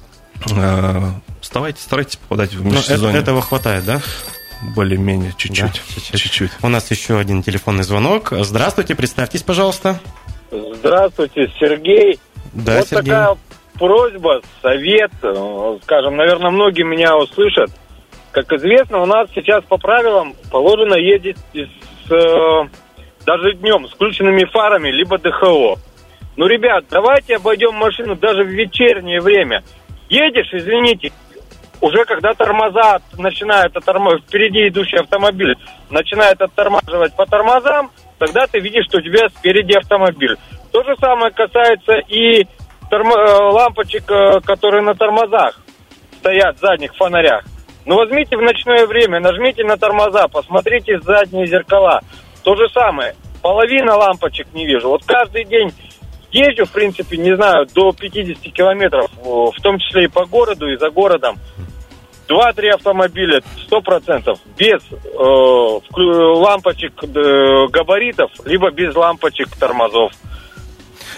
вставайте, 1.42 1.82
старайтесь 1.82 2.18
попадать 2.18 2.54
в 2.54 2.66
межсезонье. 2.66 3.12
Это, 3.12 3.24
этого 3.24 3.42
хватает, 3.42 3.86
да? 3.86 4.02
Более-менее, 4.76 5.34
чуть-чуть. 5.38 5.82
Да, 6.12 6.18
чуть-чуть. 6.18 6.52
У 6.62 6.70
нас 6.70 6.90
еще 6.90 7.20
один 7.20 7.44
телефонный 7.44 7.84
звонок. 7.84 8.30
Здравствуйте, 8.32 8.96
представьтесь, 8.96 9.44
пожалуйста. 9.44 10.00
Здравствуйте, 10.52 11.52
Сергей. 11.60 12.20
Да, 12.54 12.78
вот 12.78 12.88
Сергей. 12.88 13.12
такая 13.12 13.38
просьба, 13.78 14.42
совет, 14.62 15.12
э, 15.22 15.78
скажем, 15.84 16.16
наверное, 16.16 16.52
многие 16.52 16.84
меня 16.84 17.16
услышат. 17.18 17.72
Как 18.32 18.52
известно, 18.54 19.00
у 19.00 19.06
нас 19.06 19.30
сейчас 19.36 19.64
по 19.66 19.78
правилам 19.78 20.34
положено 20.52 20.96
ездить 20.96 21.38
с, 21.54 22.12
э, 22.12 22.68
даже 23.26 23.54
днем 23.56 23.88
с 23.88 23.92
включенными 23.92 24.46
фарами, 24.46 24.90
либо 24.90 25.18
ДХО. 25.18 25.78
Ну, 26.38 26.48
ребят, 26.48 26.86
давайте 26.90 27.36
обойдем 27.36 27.76
машину 27.76 28.16
даже 28.16 28.44
в 28.44 28.50
вечернее 28.50 29.22
время– 29.22 29.64
едешь, 30.10 30.50
извините, 30.52 31.12
уже 31.82 32.06
когда 32.06 32.34
тормоза 32.34 33.00
начинают 33.18 33.76
оттормаживать, 33.76 34.24
впереди 34.24 34.68
идущий 34.68 34.98
автомобиль 34.98 35.56
начинает 35.90 36.42
оттормаживать 36.42 37.16
по 37.16 37.26
тормозам, 37.26 37.92
тогда 38.18 38.48
ты 38.48 38.60
видишь, 38.60 38.86
что 38.86 38.98
у 38.98 39.02
тебя 39.02 39.30
спереди 39.30 39.78
автомобиль. 39.78 40.38
То 40.72 40.84
же 40.84 40.96
самое 41.00 41.32
касается 41.32 41.94
и 42.08 42.48
торм... 42.90 43.10
Э, 43.10 43.52
лампочек, 43.52 44.10
э, 44.10 44.40
которые 44.42 44.82
на 44.82 44.96
тормозах 44.96 45.60
стоят, 46.20 46.58
задних 46.60 46.96
фонарях. 46.96 47.44
Ну, 47.86 47.98
возьмите 47.98 48.36
в 48.36 48.42
ночное 48.42 48.88
время, 48.88 49.20
нажмите 49.20 49.64
на 49.64 49.78
тормоза, 49.78 50.28
посмотрите 50.28 51.00
задние 51.02 51.46
зеркала. 51.46 52.02
То 52.44 52.56
же 52.56 52.68
самое. 52.70 53.16
Половина 53.42 53.96
лампочек 53.96 54.48
не 54.54 54.66
вижу. 54.66 54.90
Вот 54.90 55.04
каждый 55.06 55.46
день 55.46 55.72
езжу, 56.36 56.66
в 56.66 56.72
принципе, 56.72 57.18
не 57.18 57.36
знаю, 57.36 57.66
до 57.74 57.92
50 57.94 58.54
километров, 58.54 59.10
в 59.24 59.62
том 59.62 59.80
числе 59.80 60.06
и 60.06 60.08
по 60.08 60.26
городу, 60.26 60.68
и 60.68 60.78
за 60.78 60.90
городом. 60.90 61.38
Два-три 62.28 62.70
автомобиля, 62.70 63.42
сто 63.66 63.82
процентов, 63.82 64.40
без 64.58 64.82
э, 64.92 65.98
лампочек 65.98 67.04
э, 67.04 67.68
габаритов, 67.72 68.32
либо 68.46 68.72
без 68.72 68.96
лампочек 68.96 69.56
тормозов. 69.56 70.12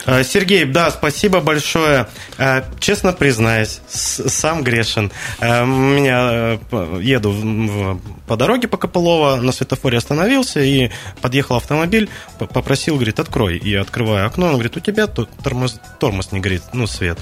Э, 0.07 0.23
Сергей, 0.23 0.63
да, 0.63 0.89
спасибо 0.89 1.41
большое. 1.41 2.07
Э, 2.37 2.63
честно 2.79 3.11
признаюсь, 3.11 3.81
сам 3.87 4.63
грешен. 4.63 5.11
Э, 5.39 5.65
меня 5.65 6.59
еду 7.01 7.99
по 8.25 8.37
дороге 8.37 8.67
по 8.69 8.77
Копылова, 8.77 9.35
на 9.35 9.51
светофоре 9.51 9.97
остановился 9.97 10.61
и 10.61 10.89
подъехал 11.21 11.57
автомобиль, 11.57 12.09
попросил, 12.39 12.95
говорит, 12.95 13.19
открой. 13.19 13.57
И 13.57 13.75
открываю 13.75 14.25
окно, 14.25 14.47
он 14.47 14.53
говорит, 14.53 14.77
у 14.77 14.79
тебя 14.79 15.07
тут 15.07 15.29
тормоз, 15.43 15.79
тормоз 15.99 16.31
не 16.31 16.39
горит, 16.39 16.63
ну, 16.71 16.87
свет. 16.87 17.19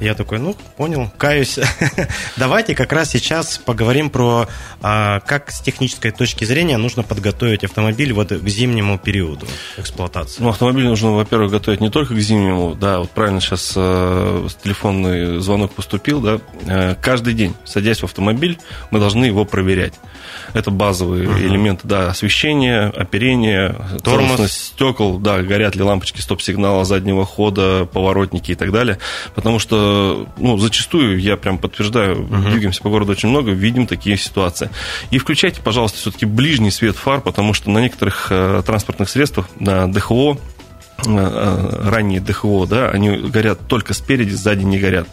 Я 0.00 0.14
такой, 0.14 0.38
ну, 0.38 0.56
понял, 0.76 1.10
каюсь. 1.18 1.58
Давайте 2.36 2.76
как 2.76 2.92
раз 2.92 3.10
сейчас 3.10 3.58
поговорим 3.58 4.10
про, 4.10 4.46
а, 4.80 5.18
как 5.20 5.50
с 5.50 5.60
технической 5.60 6.12
точки 6.12 6.44
зрения 6.44 6.76
нужно 6.76 7.02
подготовить 7.02 7.64
автомобиль 7.64 8.12
вот 8.12 8.28
к 8.28 8.48
зимнему 8.48 8.96
периоду 8.98 9.46
эксплуатации. 9.76 10.40
Ну, 10.40 10.50
автомобиль 10.50 10.84
нужно, 10.84 11.12
во-первых, 11.12 11.50
готовить 11.50 11.80
не 11.80 11.90
только 11.90 12.14
к 12.14 12.20
зимнему, 12.28 12.74
да, 12.74 13.00
вот 13.00 13.10
правильно 13.10 13.40
сейчас 13.40 13.72
э, 13.74 14.48
телефонный 14.62 15.40
звонок 15.40 15.72
поступил, 15.72 16.20
да, 16.20 16.38
э, 16.66 16.94
каждый 17.00 17.34
день, 17.34 17.54
садясь 17.64 18.00
в 18.00 18.04
автомобиль, 18.04 18.58
мы 18.90 19.00
должны 19.00 19.24
его 19.24 19.44
проверять. 19.44 19.94
Это 20.54 20.70
базовые 20.70 21.28
угу. 21.28 21.38
элементы, 21.38 21.88
да, 21.88 22.08
освещение, 22.10 22.86
оперение, 22.86 23.74
тормоз, 24.02 24.50
стекол, 24.52 25.18
да, 25.18 25.42
горят 25.42 25.74
ли 25.74 25.82
лампочки 25.82 26.20
стоп-сигнала 26.20 26.84
заднего 26.84 27.24
хода, 27.24 27.88
поворотники 27.92 28.52
и 28.52 28.54
так 28.54 28.72
далее. 28.72 28.98
Потому 29.34 29.58
что, 29.58 30.28
ну, 30.36 30.58
зачастую, 30.58 31.20
я 31.20 31.36
прям 31.36 31.58
подтверждаю, 31.58 32.22
угу. 32.22 32.36
двигаемся 32.50 32.82
по 32.82 32.90
городу 32.90 33.12
очень 33.12 33.28
много, 33.28 33.50
видим 33.50 33.86
такие 33.86 34.16
ситуации. 34.16 34.70
И 35.10 35.18
включайте, 35.18 35.60
пожалуйста, 35.62 35.98
все-таки 35.98 36.26
ближний 36.26 36.70
свет 36.70 36.96
фар, 36.96 37.20
потому 37.20 37.54
что 37.54 37.70
на 37.70 37.78
некоторых 37.78 38.28
э, 38.30 38.62
транспортных 38.64 39.08
средствах, 39.08 39.48
на 39.58 39.90
ДХО, 39.90 40.38
ранние 41.04 42.20
ДХО, 42.20 42.66
да, 42.66 42.88
они 42.90 43.16
горят 43.16 43.60
только 43.68 43.94
спереди, 43.94 44.34
сзади 44.34 44.64
не 44.64 44.78
горят. 44.78 45.08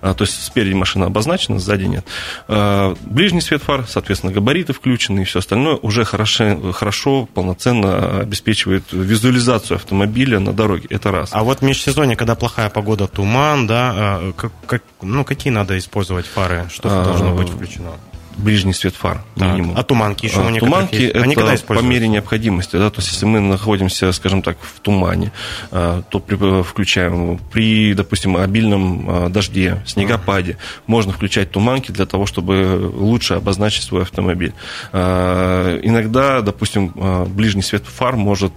А, 0.00 0.14
то 0.14 0.24
есть 0.24 0.44
спереди 0.44 0.74
машина 0.74 1.06
обозначена, 1.06 1.58
сзади 1.58 1.84
нет. 1.84 2.06
А, 2.46 2.94
ближний 3.02 3.40
свет 3.40 3.62
фар, 3.62 3.84
соответственно, 3.88 4.32
габариты 4.32 4.72
включены 4.72 5.20
и 5.20 5.24
все 5.24 5.40
остальное 5.40 5.76
уже 5.76 6.04
хорошо, 6.04 6.72
хорошо 6.72 7.26
полноценно 7.26 8.20
обеспечивает 8.20 8.84
визуализацию 8.92 9.76
автомобиля 9.76 10.38
на 10.38 10.52
дороге. 10.52 10.86
Это 10.90 11.10
раз. 11.10 11.30
А 11.32 11.42
вот 11.42 11.60
в 11.60 11.62
межсезонье, 11.62 12.16
когда 12.16 12.36
плохая 12.36 12.70
погода, 12.70 13.08
туман, 13.08 13.66
да, 13.66 13.92
а, 13.96 14.32
как, 14.36 14.52
как, 14.66 14.82
ну, 15.02 15.24
какие 15.24 15.52
надо 15.52 15.76
использовать 15.78 16.26
фары, 16.26 16.68
что 16.72 16.88
а, 16.90 17.04
должно 17.04 17.34
быть 17.34 17.48
включено? 17.48 17.90
Ближний 18.36 18.72
свет 18.72 18.94
фар 18.94 19.24
минимум. 19.36 19.76
А 19.76 19.82
туманки 19.82 20.26
еще 20.26 20.40
а, 20.40 20.50
у 20.50 20.58
Туманки 20.58 20.94
есть? 20.94 21.14
это 21.14 21.34
когда 21.34 21.56
по 21.66 21.80
мере 21.80 22.08
необходимости. 22.08 22.76
Да? 22.76 22.90
То 22.90 23.00
есть, 23.00 23.12
если 23.12 23.26
мы 23.26 23.40
находимся, 23.40 24.12
скажем 24.12 24.42
так, 24.42 24.56
в 24.60 24.80
тумане, 24.80 25.32
а, 25.70 26.02
то 26.02 26.20
при, 26.20 26.62
включаем 26.62 27.38
при, 27.52 27.94
допустим, 27.94 28.36
обильном 28.36 29.06
а, 29.08 29.28
дожде, 29.28 29.82
снегопаде, 29.86 30.52
uh 30.52 30.56
можно 30.86 31.12
включать 31.12 31.50
туманки 31.50 31.90
для 31.90 32.06
того, 32.06 32.26
чтобы 32.26 32.90
лучше 32.94 33.34
обозначить 33.34 33.84
свой 33.84 34.02
автомобиль. 34.02 34.52
А, 34.92 35.78
иногда, 35.82 36.40
допустим, 36.40 36.92
ближний 37.28 37.62
свет 37.62 37.84
фар 37.86 38.16
может 38.16 38.52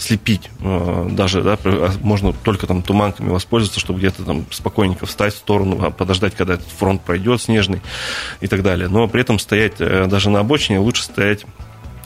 слепить 0.00 0.50
э, 0.60 1.08
даже, 1.10 1.42
да, 1.42 1.58
а 1.64 1.92
можно 2.00 2.32
только 2.32 2.66
там 2.66 2.82
туманками 2.82 3.28
воспользоваться, 3.30 3.80
чтобы 3.80 3.98
где-то 3.98 4.24
там 4.24 4.46
спокойненько 4.50 5.06
встать 5.06 5.34
в 5.34 5.38
сторону, 5.38 5.78
а 5.84 5.90
подождать, 5.90 6.34
когда 6.34 6.54
этот 6.54 6.68
фронт 6.68 7.02
пройдет 7.02 7.42
снежный 7.42 7.82
и 8.40 8.46
так 8.46 8.62
далее. 8.62 8.88
Но 8.88 9.06
при 9.08 9.20
этом 9.20 9.38
стоять 9.38 9.74
э, 9.78 10.06
даже 10.06 10.30
на 10.30 10.40
обочине 10.40 10.78
лучше 10.78 11.04
стоять 11.04 11.44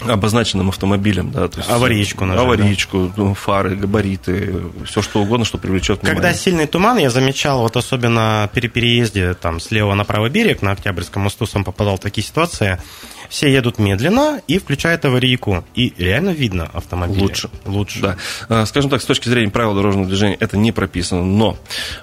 обозначенным 0.08 0.68
автомобилем, 0.68 1.30
да, 1.30 1.48
то 1.48 1.58
есть 1.58 1.70
аварийку, 1.70 2.24
нажать, 2.24 2.44
аварийку, 2.44 3.06
да? 3.08 3.12
Ну, 3.16 3.34
фары, 3.34 3.76
габариты, 3.76 4.62
все 4.86 5.02
что 5.02 5.20
угодно, 5.20 5.44
что 5.44 5.58
привлечет 5.58 6.00
внимание. 6.00 6.22
Когда 6.22 6.34
сильный 6.34 6.66
туман, 6.66 6.98
я 6.98 7.10
замечал, 7.10 7.62
вот 7.62 7.76
особенно 7.76 8.48
при 8.52 8.68
переезде 8.68 9.34
там 9.34 9.60
слева 9.60 9.94
на 9.94 10.04
правый 10.04 10.30
берег 10.30 10.62
на 10.62 10.72
Октябрьском 10.72 11.22
мосту 11.22 11.46
сам 11.46 11.64
попадал 11.64 11.96
в 11.96 12.00
такие 12.00 12.26
ситуации, 12.26 12.80
все 13.28 13.52
едут 13.52 13.78
медленно 13.78 14.40
и 14.46 14.58
включают 14.58 15.04
аварийку. 15.04 15.64
И 15.74 15.92
реально 15.98 16.30
видно 16.30 16.70
автомобиль. 16.72 17.20
Лучше. 17.20 17.50
Лучше. 17.64 18.00
Да. 18.00 18.16
А, 18.48 18.66
скажем 18.66 18.90
так, 18.90 19.02
с 19.02 19.06
точки 19.06 19.28
зрения 19.28 19.50
правил 19.50 19.74
дорожного 19.74 20.06
движения 20.06 20.36
это 20.38 20.56
не 20.56 20.72
прописано, 20.72 21.24
но 21.24 21.56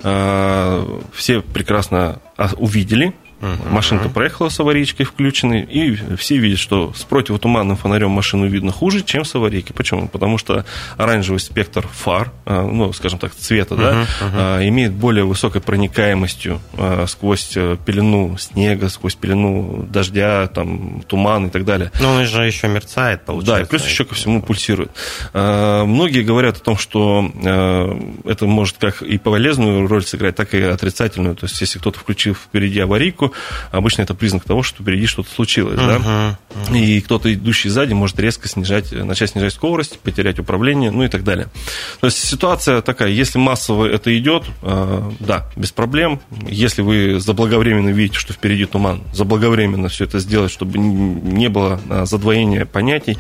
э, 0.03 0.99
все 1.13 1.41
прекрасно 1.41 2.19
увидели, 2.57 3.13
Машинка 3.69 4.09
проехала 4.09 4.49
с 4.49 4.59
аварийкой 4.59 5.05
включенной, 5.05 5.61
и 5.63 5.97
все 6.15 6.37
видят, 6.37 6.59
что 6.59 6.93
с 6.93 7.03
противотуманным 7.03 7.75
фонарем 7.75 8.11
машину 8.11 8.47
видно 8.47 8.71
хуже, 8.71 9.01
чем 9.01 9.25
с 9.25 9.33
аварийкой. 9.35 9.75
Почему? 9.75 10.07
Потому 10.07 10.37
что 10.37 10.65
оранжевый 10.97 11.39
спектр 11.39 11.87
фар, 11.87 12.31
а, 12.45 12.63
ну, 12.63 12.93
скажем 12.93 13.19
так, 13.19 13.33
цвета, 13.33 13.75
да, 13.75 14.05
а, 14.21 14.67
имеет 14.67 14.91
более 14.93 15.25
высокой 15.25 15.61
проникаемостью 15.61 16.61
а, 16.77 17.05
сквозь 17.07 17.53
э, 17.55 17.77
пелену 17.85 18.37
снега, 18.37 18.89
сквозь 18.89 19.15
пелену 19.15 19.87
дождя, 19.89 20.47
там, 20.47 21.01
туман 21.07 21.47
и 21.47 21.49
так 21.49 21.65
далее. 21.65 21.91
Но 21.99 22.13
он 22.13 22.25
же 22.25 22.43
еще 22.43 22.67
мерцает, 22.67 23.25
получается. 23.25 23.55
Да, 23.55 23.61
и 23.61 23.65
плюс 23.65 23.85
еще 23.85 24.05
ко 24.05 24.15
всему 24.15 24.41
пульсирует. 24.41 24.91
Многие 25.33 26.23
говорят 26.23 26.57
о 26.57 26.59
том, 26.59 26.77
что 26.77 27.31
это 28.25 28.45
может 28.45 28.77
как 28.77 29.01
и 29.01 29.17
полезную 29.17 29.87
роль 29.87 30.03
сыграть, 30.03 30.35
так 30.35 30.53
и 30.53 30.61
отрицательную. 30.61 31.35
То 31.35 31.45
есть, 31.45 31.59
если 31.61 31.79
кто-то 31.79 31.99
включил 31.99 32.35
впереди 32.35 32.79
аварийку, 32.79 33.30
обычно 33.71 34.03
это 34.03 34.13
признак 34.13 34.43
того, 34.43 34.63
что 34.63 34.83
впереди 34.83 35.05
что-то 35.05 35.29
случилось. 35.29 35.79
Uh-huh, 35.79 36.01
да? 36.01 36.37
uh-huh. 36.67 36.77
И 36.77 37.01
кто-то, 37.01 37.33
идущий 37.33 37.69
сзади, 37.69 37.93
может 37.93 38.19
резко 38.19 38.47
снижать, 38.47 38.91
начать 38.91 39.31
снижать 39.31 39.53
скорость, 39.53 39.99
потерять 39.99 40.39
управление, 40.39 40.91
ну 40.91 41.03
и 41.03 41.07
так 41.07 41.23
далее. 41.23 41.47
То 41.99 42.07
есть 42.07 42.17
ситуация 42.17 42.81
такая, 42.81 43.09
если 43.09 43.37
массово 43.39 43.85
это 43.85 44.17
идет, 44.17 44.43
э, 44.61 45.11
да, 45.19 45.49
без 45.55 45.71
проблем. 45.71 46.19
Если 46.47 46.81
вы 46.81 47.19
заблаговременно 47.19 47.89
видите, 47.89 48.19
что 48.19 48.33
впереди 48.33 48.65
туман, 48.65 49.03
заблаговременно 49.13 49.89
все 49.89 50.05
это 50.05 50.19
сделать, 50.19 50.51
чтобы 50.51 50.77
не 50.77 51.49
было 51.49 51.79
э, 51.89 52.05
задвоения 52.05 52.65
понятий, 52.65 53.17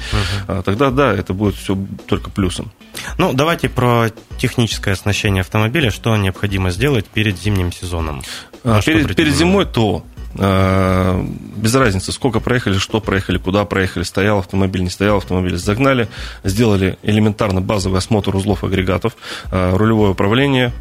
uh-huh. 0.47 0.63
тогда 0.63 0.91
да, 0.91 1.13
это 1.13 1.33
будет 1.33 1.55
все 1.55 1.77
только 2.07 2.29
плюсом. 2.29 2.71
Ну, 3.17 3.33
давайте 3.33 3.69
про 3.69 4.09
техническое 4.37 4.91
оснащение 4.91 5.41
автомобиля, 5.41 5.91
что 5.91 6.15
необходимо 6.17 6.71
сделать 6.71 7.05
перед 7.05 7.39
зимним 7.39 7.71
сезоном. 7.71 8.21
А, 8.63 8.81
перед, 8.81 9.15
перед 9.15 9.33
зимой 9.33 9.65
то 9.65 10.03
а, 10.37 11.23
без 11.55 11.75
разницы, 11.75 12.11
сколько 12.11 12.39
проехали, 12.39 12.77
что 12.77 13.01
проехали, 13.01 13.37
куда 13.37 13.65
проехали, 13.65 14.03
стоял 14.03 14.39
автомобиль, 14.39 14.83
не 14.83 14.89
стоял 14.89 15.17
автомобиль, 15.17 15.57
загнали, 15.57 16.07
сделали 16.43 16.97
элементарно 17.03 17.61
базовый 17.61 17.99
осмотр 17.99 18.35
узлов 18.35 18.63
агрегатов, 18.63 19.15
а, 19.51 19.75
рулевое 19.75 20.11
управление, 20.11 20.71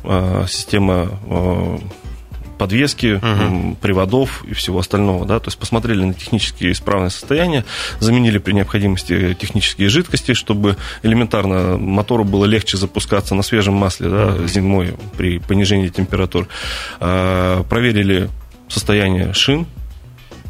система 0.48 1.80
подвески, 2.60 3.14
угу. 3.14 3.76
приводов 3.80 4.44
и 4.44 4.52
всего 4.52 4.80
остального. 4.80 5.24
Да? 5.24 5.40
То 5.40 5.48
есть 5.48 5.56
посмотрели 5.56 6.04
на 6.04 6.12
технические 6.12 6.72
исправное 6.72 7.08
состояние, 7.08 7.64
заменили 8.00 8.36
при 8.36 8.52
необходимости 8.52 9.34
технические 9.40 9.88
жидкости, 9.88 10.34
чтобы 10.34 10.76
элементарно 11.02 11.78
мотору 11.78 12.24
было 12.24 12.44
легче 12.44 12.76
запускаться 12.76 13.34
на 13.34 13.42
свежем 13.42 13.74
масле 13.74 14.10
да, 14.10 14.26
угу. 14.26 14.46
зимой 14.46 14.94
при 15.16 15.38
понижении 15.38 15.88
температур. 15.88 16.48
А, 17.00 17.62
проверили 17.64 18.28
состояние 18.68 19.32
шин, 19.32 19.66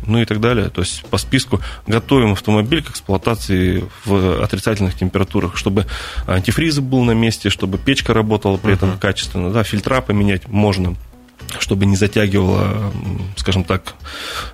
ну 0.05 0.19
и 0.19 0.25
так 0.25 0.41
далее. 0.41 0.69
То 0.69 0.81
есть 0.81 1.05
по 1.05 1.17
списку 1.17 1.61
готовим 1.87 2.33
автомобиль 2.33 2.83
к 2.83 2.91
эксплуатации 2.91 3.85
в 4.05 4.43
отрицательных 4.43 4.97
температурах, 4.97 5.57
чтобы 5.57 5.87
антифриз 6.27 6.81
был 6.81 7.05
на 7.05 7.13
месте, 7.13 7.51
чтобы 7.51 7.79
печка 7.79 8.13
работала 8.13 8.57
при 8.57 8.75
этом 8.75 8.91
uh-huh. 8.91 8.99
качественно, 8.99 9.53
да, 9.53 9.63
фильтра 9.63 10.01
поменять 10.01 10.49
можно 10.49 10.97
чтобы 11.59 11.87
не 11.87 11.97
затягивало, 11.97 12.93
скажем 13.37 13.65
так, 13.65 13.95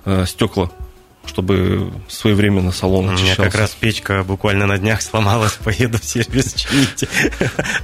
э, 0.05 0.25
стекла 0.27 0.71
чтобы 1.27 1.91
своевременно 2.07 2.71
салон 2.71 3.09
очищался. 3.09 3.23
У 3.23 3.25
меня 3.25 3.51
как 3.51 3.59
раз 3.59 3.71
печка 3.71 4.23
буквально 4.23 4.65
на 4.65 4.77
днях 4.77 5.01
сломалась, 5.01 5.53
поеду 5.63 5.99
в 5.99 6.03
сервис 6.05 6.53
чинить. 6.53 7.05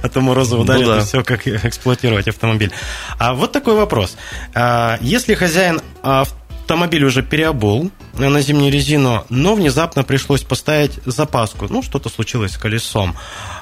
А 0.02 0.08
то 0.08 0.20
морозы 0.20 0.56
ударят, 0.56 0.82
ну, 0.82 0.88
да. 0.88 1.00
и 1.00 1.04
все, 1.04 1.22
как 1.22 1.46
эксплуатировать 1.46 2.26
автомобиль. 2.26 2.72
А 3.18 3.34
вот 3.34 3.52
такой 3.52 3.74
вопрос. 3.74 4.16
А, 4.54 4.98
если 5.00 5.34
хозяин 5.34 5.80
автомобиль 6.02 7.04
уже 7.04 7.22
переобул 7.22 7.90
на 8.18 8.40
зимнюю 8.40 8.72
резину, 8.72 9.24
но 9.28 9.54
внезапно 9.54 10.04
пришлось 10.04 10.42
поставить 10.42 10.98
запаску, 11.04 11.66
ну, 11.68 11.82
что-то 11.82 12.08
случилось 12.08 12.52
с 12.52 12.58
колесом, 12.58 13.16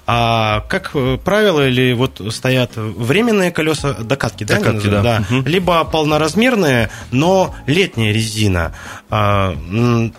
а 0.06 0.60
как 0.68 0.90
э, 0.94 1.18
правило, 1.24 1.66
или 1.66 1.92
вот 1.92 2.20
стоят 2.30 2.72
временные 2.76 3.52
колеса, 3.52 3.94
докатки, 3.94 4.44
да? 4.44 4.58
Докатки, 4.58 4.86
да. 4.88 5.02
да. 5.02 5.24
Угу. 5.30 5.48
Либо 5.48 5.84
полноразмерные, 5.84 6.90
но 7.10 7.54
летняя 7.66 8.12
резина. 8.12 8.74
А, 9.10 9.56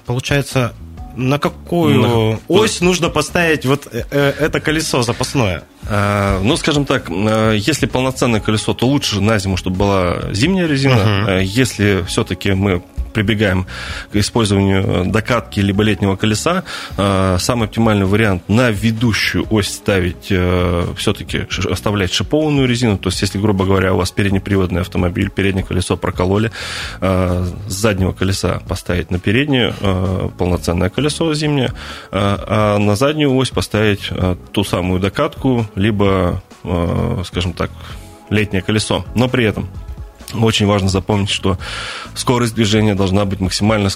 получается, 0.05 0.73
на 1.15 1.37
какую 1.37 2.01
на... 2.01 2.39
ось 2.47 2.81
нужно 2.81 3.09
поставить 3.09 3.65
вот 3.65 3.87
э, 3.91 4.03
э, 4.09 4.33
это 4.39 4.59
колесо 4.59 5.03
запасное? 5.03 5.63
А, 5.87 6.41
ну, 6.41 6.55
скажем 6.57 6.85
так, 6.85 7.09
если 7.09 7.85
полноценное 7.85 8.39
колесо, 8.39 8.73
то 8.73 8.87
лучше 8.87 9.21
на 9.21 9.37
зиму, 9.37 9.57
чтобы 9.57 9.77
была 9.77 10.33
зимняя 10.33 10.67
резина. 10.67 10.93
Uh-huh. 10.93 11.43
Если 11.43 12.03
все-таки 12.07 12.53
мы 12.53 12.81
прибегаем 13.13 13.65
к 14.11 14.15
использованию 14.15 15.05
докатки 15.05 15.59
либо 15.59 15.83
летнего 15.83 16.15
колеса, 16.15 16.63
э, 16.97 17.37
самый 17.39 17.67
оптимальный 17.67 18.05
вариант 18.05 18.49
на 18.49 18.69
ведущую 18.71 19.45
ось 19.49 19.67
ставить, 19.67 20.27
э, 20.29 20.87
все-таки 20.97 21.47
оставлять 21.69 22.11
шипованную 22.11 22.67
резину, 22.67 22.97
то 22.97 23.09
есть, 23.09 23.21
если, 23.21 23.39
грубо 23.39 23.65
говоря, 23.65 23.93
у 23.93 23.97
вас 23.97 24.11
переднеприводный 24.11 24.81
автомобиль, 24.81 25.29
переднее 25.29 25.65
колесо 25.65 25.97
прокололи, 25.97 26.51
э, 27.01 27.45
с 27.67 27.73
заднего 27.73 28.11
колеса 28.11 28.61
поставить 28.67 29.11
на 29.11 29.19
переднее 29.19 29.73
полноценное 30.37 30.89
колесо 30.89 31.33
зимнее, 31.33 31.73
а 32.11 32.77
на 32.77 32.95
заднюю 32.95 33.35
ось 33.35 33.49
поставить 33.49 34.09
ту 34.51 34.63
самую 34.63 34.99
докатку, 34.99 35.67
либо, 35.75 36.41
скажем 37.25 37.53
так, 37.53 37.71
летнее 38.29 38.61
колесо. 38.61 39.05
Но 39.15 39.29
при 39.29 39.45
этом 39.45 39.69
очень 40.33 40.65
важно 40.65 40.89
запомнить, 40.89 41.29
что 41.29 41.57
скорость 42.15 42.55
движения 42.55 42.95
должна 42.95 43.25
быть 43.25 43.39
максимально 43.39 43.89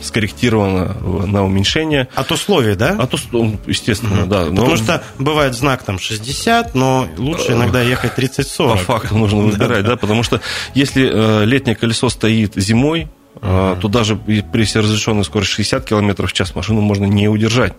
скорректирована 0.00 0.94
на 1.26 1.44
уменьшение. 1.44 2.08
От 2.14 2.30
условий, 2.32 2.74
да? 2.74 2.90
От 2.98 3.14
условий, 3.14 3.58
естественно, 3.66 4.22
угу. 4.22 4.30
да. 4.30 4.44
Но... 4.46 4.62
Потому 4.62 4.76
что 4.76 5.02
бывает 5.18 5.54
знак 5.54 5.82
там 5.82 5.98
60, 5.98 6.74
но 6.74 7.08
лучше 7.16 7.52
иногда 7.52 7.82
ехать 7.82 8.12
30-40. 8.16 8.46
По 8.56 8.76
факту 8.76 9.16
нужно 9.16 9.40
выбирать, 9.40 9.84
да, 9.84 9.96
потому 9.96 10.22
что 10.22 10.40
если 10.74 11.10
э, 11.12 11.44
летнее 11.44 11.76
колесо 11.76 12.08
стоит 12.08 12.54
зимой, 12.56 13.08
Uh-huh. 13.40 13.78
то 13.80 13.88
даже 13.88 14.16
при 14.16 14.62
разрешенной 14.62 15.24
скорости 15.24 15.54
60 15.54 15.84
км 15.84 16.26
в 16.26 16.32
час 16.32 16.54
машину 16.54 16.80
можно 16.80 17.04
не 17.04 17.28
удержать. 17.28 17.74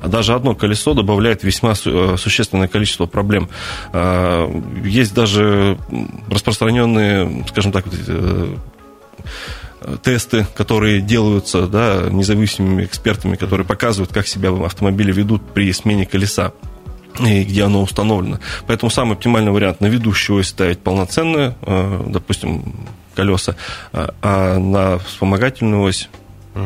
А 0.00 0.08
даже 0.08 0.34
одно 0.34 0.54
колесо 0.54 0.94
добавляет 0.94 1.42
весьма 1.42 1.74
э, 1.84 2.16
существенное 2.16 2.68
количество 2.68 3.06
проблем. 3.06 3.48
А, 3.92 4.48
есть 4.84 5.14
даже 5.14 5.78
распространенные, 6.28 7.44
скажем 7.48 7.72
так, 7.72 7.86
э, 8.06 8.56
тесты, 10.02 10.46
которые 10.54 11.00
делаются 11.00 11.66
да, 11.66 12.08
независимыми 12.10 12.84
экспертами, 12.84 13.36
которые 13.36 13.66
показывают, 13.66 14.12
как 14.12 14.26
себя 14.26 14.50
автомобили 14.50 15.12
ведут 15.12 15.42
при 15.52 15.72
смене 15.72 16.06
колеса 16.06 16.52
и 17.18 17.44
где 17.44 17.64
оно 17.64 17.82
установлено. 17.82 18.38
Поэтому 18.66 18.90
самый 18.90 19.14
оптимальный 19.14 19.50
вариант 19.50 19.80
на 19.80 19.86
ведущую 19.86 20.38
ось 20.38 20.48
ставить 20.48 20.80
полноценную, 20.80 21.54
э, 21.62 22.04
допустим, 22.08 22.74
колеса, 23.20 23.54
а, 23.92 24.14
а 24.22 24.58
на 24.58 24.98
вспомогательную 24.98 25.82
ось. 25.82 26.08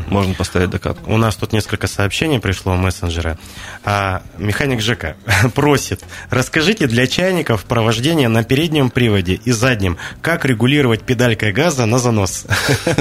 Можно 0.08 0.34
поставить 0.34 0.70
докатку. 0.70 1.12
У 1.12 1.18
нас 1.18 1.36
тут 1.36 1.52
несколько 1.52 1.86
сообщений 1.86 2.40
пришло 2.40 2.72
в 2.72 2.78
мессенджеры. 2.78 3.36
А, 3.84 4.22
механик 4.38 4.80
ЖК 4.80 5.16
просит, 5.54 6.02
расскажите 6.30 6.86
для 6.86 7.06
чайников 7.06 7.64
про 7.64 7.82
вождение 7.82 8.28
на 8.28 8.44
переднем 8.44 8.88
приводе 8.88 9.34
и 9.44 9.52
заднем, 9.52 9.98
как 10.22 10.46
регулировать 10.46 11.02
педалькой 11.02 11.52
газа 11.52 11.84
на 11.84 11.98
занос. 11.98 12.46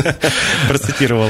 Процитировал. 0.68 1.30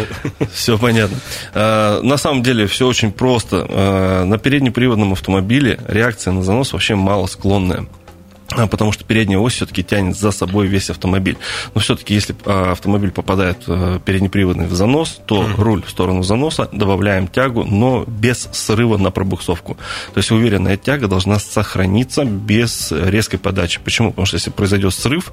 Все 0.52 0.78
понятно. 0.80 1.18
А, 1.54 2.02
на 2.02 2.18
самом 2.18 2.42
деле 2.42 2.66
все 2.66 2.88
очень 2.88 3.12
просто. 3.12 3.68
А, 3.70 4.26
на 4.26 4.40
переднеприводном 4.40 5.12
автомобиле 5.14 5.78
реакция 5.88 6.34
на 6.34 6.42
занос 6.42 6.74
вообще 6.74 6.96
мало 6.96 7.28
склонная. 7.28 7.86
А, 8.58 8.68
потому 8.68 8.92
что 8.92 9.04
передняя 9.04 9.40
ось 9.40 9.54
все-таки 9.54 9.84
тянет 9.84 10.18
за 10.18 10.32
собой 10.32 10.68
весь 10.68 10.90
автомобиль. 10.90 11.38
Но 11.74 11.82
все-таки, 11.82 12.14
если 12.14 12.36
а, 12.46 12.72
автомобиль 12.72 13.12
попадает 13.12 13.64
э, 13.68 14.00
переднеприводный 14.04 14.68
в 14.68 14.74
занос, 14.74 15.22
то 15.26 15.48
руль 15.58 15.84
в 15.84 15.90
сторону 15.90 16.24
заноса, 16.24 16.70
добавляем 16.72 17.28
тягу, 17.28 17.64
но 17.64 18.06
без 18.08 18.50
срыва 18.52 18.98
на 18.98 19.12
пробуксовку. 19.12 19.76
То 20.14 20.18
есть 20.18 20.32
уверенная 20.32 20.78
тяга 20.78 21.08
должна 21.08 21.40
сохраниться 21.40 22.26
без 22.26 22.92
резкой 22.92 23.40
подачи. 23.40 23.80
Почему? 23.84 24.12
Потому 24.12 24.26
что 24.26 24.36
если 24.36 24.50
произойдет 24.50 24.94
срыв, 24.94 25.32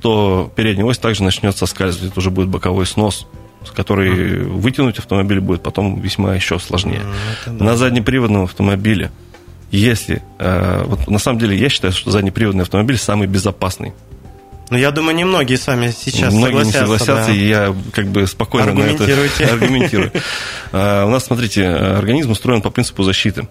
то 0.00 0.52
передняя 0.54 0.86
ось 0.86 0.98
также 0.98 1.22
начнет 1.22 1.56
соскальзывать. 1.56 2.10
Это 2.10 2.20
уже 2.20 2.30
будет 2.30 2.48
боковой 2.48 2.86
снос 2.86 3.26
который 3.74 4.10
mm-hmm. 4.10 4.44
вытянуть 4.58 4.98
автомобиль 4.98 5.40
будет 5.40 5.62
потом 5.62 6.00
весьма 6.00 6.34
еще 6.34 6.58
сложнее. 6.58 7.00
Mm-hmm. 7.46 7.62
На 7.62 7.76
заднеприводном 7.76 8.42
автомобиле 8.42 9.12
если... 9.78 10.22
Э, 10.38 10.84
вот 10.86 11.08
на 11.08 11.18
самом 11.18 11.38
деле 11.38 11.56
я 11.56 11.68
считаю, 11.68 11.92
что 11.92 12.10
заднеприводный 12.10 12.62
автомобиль 12.62 12.98
самый 12.98 13.26
безопасный. 13.26 13.92
Ну, 14.70 14.78
я 14.78 14.90
думаю, 14.90 15.14
немногие 15.14 15.58
с 15.58 15.66
вами 15.66 15.92
сейчас 15.94 16.32
Многие 16.32 16.64
согласятся. 16.64 16.78
не 16.78 16.84
согласятся, 16.84 17.26
да. 17.26 17.32
и 17.32 17.46
я 17.46 17.74
как 17.92 18.06
бы 18.06 18.26
спокойно 18.26 18.72
на 18.72 18.84
это 18.84 19.04
аргументирую. 19.52 20.12
У 20.72 21.10
нас, 21.10 21.26
смотрите, 21.26 21.66
организм 21.66 22.30
устроен 22.30 22.62
по 22.62 22.70
принципу 22.70 23.02
защиты. 23.02 23.46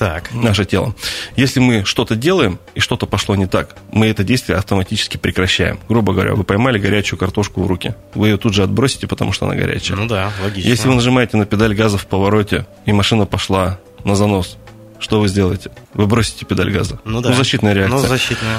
Так. 0.00 0.32
наше 0.32 0.64
тело. 0.64 0.94
Если 1.36 1.60
мы 1.60 1.84
что-то 1.84 2.16
делаем, 2.16 2.58
и 2.74 2.80
что-то 2.80 3.04
пошло 3.04 3.36
не 3.36 3.44
так, 3.46 3.76
мы 3.92 4.06
это 4.06 4.24
действие 4.24 4.56
автоматически 4.56 5.18
прекращаем. 5.18 5.78
Грубо 5.90 6.14
говоря, 6.14 6.34
вы 6.34 6.42
поймали 6.42 6.78
горячую 6.78 7.18
картошку 7.18 7.62
в 7.62 7.66
руки. 7.66 7.94
Вы 8.14 8.28
ее 8.28 8.38
тут 8.38 8.54
же 8.54 8.62
отбросите, 8.62 9.06
потому 9.06 9.32
что 9.32 9.44
она 9.44 9.56
горячая. 9.56 9.98
Ну 9.98 10.06
да, 10.06 10.32
логично. 10.42 10.68
Если 10.68 10.88
вы 10.88 10.94
нажимаете 10.94 11.36
на 11.36 11.44
педаль 11.44 11.74
газа 11.74 11.98
в 11.98 12.06
повороте, 12.06 12.66
и 12.86 12.92
машина 12.92 13.26
пошла 13.26 13.78
на 14.04 14.14
занос, 14.14 14.56
что 15.00 15.20
вы 15.20 15.28
сделаете? 15.28 15.70
Вы 15.94 16.06
бросите 16.06 16.44
педаль 16.44 16.70
газа. 16.70 17.00
Ну 17.04 17.20
да. 17.20 17.32
защитная 17.32 17.72
реакция. 17.72 18.00
Ну, 18.00 18.06
защитная. 18.06 18.58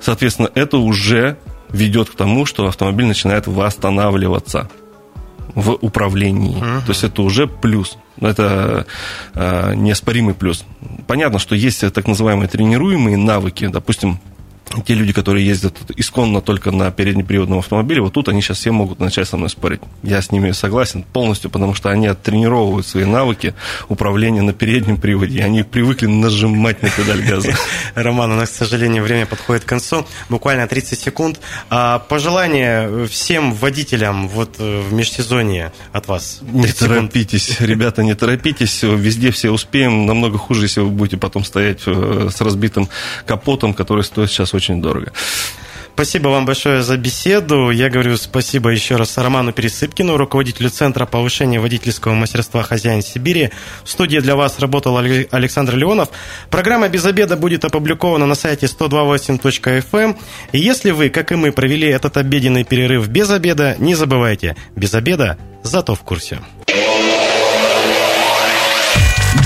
Соответственно, 0.00 0.50
это 0.54 0.78
уже 0.78 1.36
ведет 1.70 2.10
к 2.10 2.14
тому, 2.14 2.44
что 2.46 2.66
автомобиль 2.66 3.06
начинает 3.06 3.46
восстанавливаться 3.46 4.68
в 5.54 5.72
управлении. 5.80 6.58
То 6.60 6.88
есть 6.88 7.04
это 7.04 7.22
уже 7.22 7.46
плюс. 7.46 7.96
Это 8.20 8.86
э, 9.34 9.74
неоспоримый 9.74 10.34
плюс. 10.34 10.64
Понятно, 11.06 11.38
что 11.38 11.54
есть 11.54 11.80
так 11.92 12.06
называемые 12.06 12.48
тренируемые 12.48 13.16
навыки. 13.16 13.66
Допустим, 13.66 14.18
те 14.80 14.94
люди, 14.94 15.12
которые 15.12 15.46
ездят 15.46 15.76
исконно 15.96 16.40
только 16.40 16.70
на 16.70 16.90
переднеприводном 16.90 17.58
автомобиле, 17.58 18.00
вот 18.00 18.14
тут 18.14 18.28
они 18.28 18.40
сейчас 18.40 18.58
все 18.58 18.72
могут 18.72 19.00
начать 19.00 19.28
со 19.28 19.36
мной 19.36 19.50
спорить. 19.50 19.80
Я 20.02 20.22
с 20.22 20.32
ними 20.32 20.52
согласен 20.52 21.02
полностью, 21.02 21.50
потому 21.50 21.74
что 21.74 21.90
они 21.90 22.06
оттренировывают 22.06 22.86
свои 22.86 23.04
навыки 23.04 23.54
управления 23.88 24.42
на 24.42 24.54
переднем 24.54 24.96
приводе. 24.96 25.44
Они 25.44 25.62
привыкли 25.62 26.06
нажимать 26.06 26.82
на 26.82 26.88
педаль 26.88 27.22
газа. 27.22 27.54
Роман, 27.94 28.32
у 28.32 28.36
нас, 28.36 28.48
к 28.48 28.54
сожалению, 28.54 29.02
время 29.02 29.26
подходит 29.26 29.64
к 29.64 29.68
концу. 29.68 30.06
Буквально 30.28 30.66
30 30.66 30.98
секунд. 30.98 31.40
А, 31.68 31.98
пожелание 31.98 33.06
всем 33.06 33.52
водителям 33.52 34.28
вот 34.28 34.56
э, 34.58 34.80
в 34.80 34.92
межсезонье 34.92 35.72
от 35.92 36.08
вас. 36.08 36.40
Не 36.42 36.62
30 36.62 36.78
секунд. 36.78 36.90
торопитесь, 36.90 37.60
ребята, 37.60 38.02
не 38.02 38.14
торопитесь. 38.14 38.82
Везде 38.82 39.30
все 39.32 39.50
успеем. 39.50 40.06
Намного 40.06 40.38
хуже, 40.38 40.62
если 40.62 40.80
вы 40.80 40.90
будете 40.90 41.16
потом 41.16 41.44
стоять 41.44 41.80
э, 41.86 42.28
с 42.32 42.40
разбитым 42.40 42.88
капотом, 43.26 43.74
который 43.74 44.04
стоит 44.04 44.30
сейчас 44.30 44.54
очень 44.54 44.61
дорого. 44.70 45.12
Спасибо 45.94 46.28
вам 46.28 46.46
большое 46.46 46.82
за 46.82 46.96
беседу. 46.96 47.70
Я 47.70 47.90
говорю 47.90 48.16
спасибо 48.16 48.70
еще 48.70 48.96
раз 48.96 49.18
Роману 49.18 49.52
Пересыпкину, 49.52 50.16
руководителю 50.16 50.70
Центра 50.70 51.04
повышения 51.04 51.60
водительского 51.60 52.14
мастерства 52.14 52.62
«Хозяин 52.62 53.02
Сибири». 53.02 53.50
В 53.84 53.90
студии 53.90 54.18
для 54.18 54.34
вас 54.34 54.58
работал 54.58 54.96
Але- 54.96 55.28
Александр 55.30 55.76
Леонов. 55.76 56.08
Программа 56.50 56.88
«Без 56.88 57.04
обеда» 57.04 57.36
будет 57.36 57.64
опубликована 57.66 58.24
на 58.26 58.34
сайте 58.34 58.66
128.fm. 58.66 60.16
И 60.52 60.58
если 60.58 60.92
вы, 60.92 61.10
как 61.10 61.30
и 61.30 61.34
мы, 61.34 61.52
провели 61.52 61.88
этот 61.88 62.16
обеденный 62.16 62.64
перерыв 62.64 63.08
без 63.08 63.30
обеда, 63.30 63.76
не 63.78 63.94
забывайте, 63.94 64.56
без 64.74 64.94
обеда 64.94 65.36
зато 65.62 65.94
в 65.94 66.00
курсе. 66.00 66.40